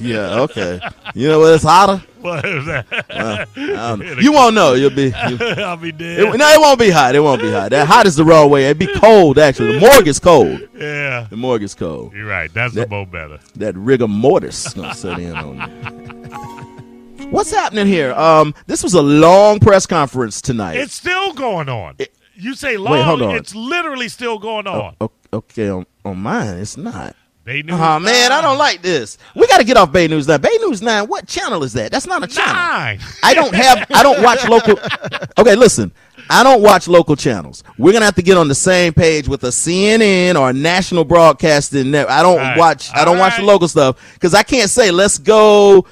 yeah, 0.00 0.40
okay. 0.40 0.80
You 1.14 1.28
know 1.28 1.40
what? 1.40 1.54
It's 1.54 1.64
hotter. 1.64 2.02
What 2.24 2.42
is 2.46 2.64
that? 2.64 2.86
I 3.10 3.44
don't 3.54 3.98
know. 4.06 4.14
You 4.18 4.32
won't 4.32 4.54
know. 4.54 4.72
You'll 4.72 4.88
be. 4.88 5.08
you- 5.28 5.38
I'll 5.38 5.76
be 5.76 5.92
dead. 5.92 6.20
It, 6.20 6.38
no, 6.38 6.48
it 6.48 6.58
won't 6.58 6.78
be 6.80 6.88
hot. 6.88 7.14
It 7.14 7.20
won't 7.20 7.42
be 7.42 7.50
hot. 7.52 7.68
That 7.70 7.86
hot 7.86 8.06
is 8.06 8.16
the 8.16 8.24
wrong 8.24 8.48
way. 8.48 8.64
It'd 8.64 8.78
be 8.78 8.86
cold, 8.94 9.38
actually. 9.38 9.74
The 9.74 9.80
morgue 9.80 10.08
is 10.08 10.18
cold. 10.18 10.58
yeah, 10.74 11.26
The 11.28 11.36
morgue 11.36 11.62
is 11.64 11.74
cold. 11.74 12.14
you're 12.14 12.24
right. 12.26 12.50
That's 12.54 12.72
That- 12.74 12.88
the 12.88 12.96
Mo 12.96 13.04
better. 13.04 13.40
That 13.56 13.76
rigor 13.76 14.08
mortis 14.08 14.64
is 14.64 14.72
gonna 14.72 14.94
set 14.94 15.18
in 15.18 15.36
on 15.36 15.56
you. 15.58 17.28
What's 17.30 17.50
happening 17.50 17.86
here? 17.88 18.12
Um, 18.14 18.54
this 18.66 18.82
was 18.82 18.94
a 18.94 19.02
long 19.02 19.58
press 19.60 19.86
conference 19.86 20.40
tonight. 20.40 20.76
It's 20.78 20.94
still 20.94 21.32
going 21.34 21.68
on. 21.68 21.96
You 22.36 22.54
say 22.54 22.76
long. 22.78 22.92
Wait, 22.94 23.02
hold 23.04 23.20
on. 23.22 23.34
It's 23.36 23.54
literally 23.54 24.08
still 24.08 24.38
going 24.38 24.66
on. 24.66 24.94
O- 25.00 25.04
okay, 25.04 25.14
on, 25.34 25.86
on 26.04 26.18
mine, 26.18 26.58
it's 26.58 26.76
not. 26.76 27.16
They 27.44 27.62
knew. 27.62 27.74
Oh 27.74 27.98
man, 27.98 28.32
I 28.32 28.40
don't 28.40 28.56
like 28.56 28.80
this. 28.80 29.18
We 29.36 29.46
got 29.46 29.58
to 29.58 29.64
get 29.64 29.76
off 29.76 29.92
Bay 29.92 30.08
News 30.08 30.26
Nine. 30.26 30.40
Bay 30.40 30.56
News 30.62 30.80
Nine. 30.80 31.06
What 31.08 31.28
channel 31.28 31.62
is 31.62 31.74
that? 31.74 31.92
That's 31.92 32.06
not 32.06 32.24
a 32.24 32.26
channel. 32.26 32.54
nine. 32.54 33.00
I 33.22 33.34
don't 33.34 33.54
have. 33.54 33.86
I 33.94 34.02
don't 34.02 34.22
watch 34.22 34.46
local. 34.48 34.78
Okay, 35.36 35.56
listen. 35.56 35.90
I 36.30 36.44
don't 36.44 36.62
watch 36.62 36.86
local 36.86 37.16
channels. 37.16 37.64
We're 37.76 37.92
gonna 37.92 38.04
have 38.04 38.14
to 38.14 38.22
get 38.22 38.36
on 38.36 38.46
the 38.46 38.54
same 38.54 38.92
page 38.92 39.26
with 39.26 39.42
a 39.42 39.48
CNN 39.48 40.40
or 40.40 40.50
a 40.50 40.52
national 40.52 41.04
broadcasting 41.04 41.90
network. 41.90 42.14
I 42.14 42.22
don't 42.22 42.36
right. 42.36 42.56
watch. 42.56 42.88
I 42.94 43.04
don't 43.04 43.16
All 43.16 43.22
watch 43.22 43.36
the 43.36 43.42
local 43.42 43.66
stuff 43.66 44.14
because 44.14 44.32
I 44.32 44.44
can't 44.44 44.70
say 44.70 44.92
let's 44.92 45.18
go. 45.18 45.86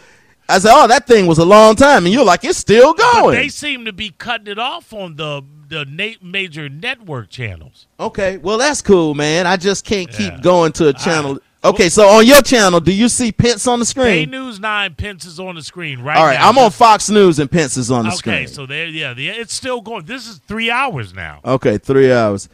I 0.49 0.59
said, 0.59 0.73
oh, 0.75 0.87
that 0.89 1.07
thing 1.07 1.27
was 1.27 1.39
a 1.39 1.45
long 1.45 1.77
time, 1.77 2.05
and 2.05 2.13
you're 2.13 2.25
like, 2.25 2.45
it's 2.45 2.59
still 2.59 2.95
But 2.95 3.13
going. 3.13 3.35
they 3.37 3.49
seem 3.49 3.85
to 3.87 3.93
be 3.93 4.11
cutting 4.11 4.49
it 4.49 4.59
off 4.59 4.93
on 4.93 5.17
the 5.17 5.43
the 5.69 5.87
na- 5.87 6.19
major 6.21 6.69
network 6.69 7.31
channels. 7.31 7.87
okay, 7.99 8.37
well 8.37 8.59
that's 8.59 8.83
cool, 8.83 9.15
man. 9.15 9.47
I 9.47 9.57
just 9.57 9.87
can't 9.87 10.11
Yeah. 10.13 10.17
keep 10.31 10.43
going 10.43 10.73
to 10.73 10.89
a 10.89 10.93
channel. 10.93 11.35
right. 11.35 11.43
Okay, 11.65 11.89
so 11.89 12.09
on 12.09 12.27
your 12.27 12.43
channel, 12.43 12.81
do 12.81 12.93
you 12.93 13.09
see 13.09 13.31
Pence 13.33 13.67
on 13.69 13.79
the 13.79 13.85
Bay 13.85 13.89
screen? 13.89 14.31
News 14.31 14.59
Nine 14.61 14.95
Pence 14.97 15.25
is 15.25 15.39
on 15.41 15.55
the 15.55 15.63
screen 15.63 16.03
right 16.03 16.17
All 16.19 16.27
right, 16.27 16.39
now. 16.39 16.49
I'm 16.51 16.59
on 16.59 16.73
Fox 16.73 17.09
News 17.09 17.39
and 17.39 17.49
Pence 17.51 17.77
is 17.79 17.91
on 17.91 18.03
the 18.03 18.09
Okay, 18.09 18.17
screen. 18.17 18.35
Okay, 18.35 18.47
so 18.47 18.67
there, 18.67 18.87
yeah, 18.89 19.15
the, 19.15 19.29
it's 19.29 19.55
still 19.55 19.81
going. 19.81 20.05
This 20.05 20.29
is 20.29 20.41
three 20.49 20.71
hours 20.71 21.15
now. 21.15 21.41
Okay, 21.45 21.79
three 21.79 22.13
hours. 22.13 22.49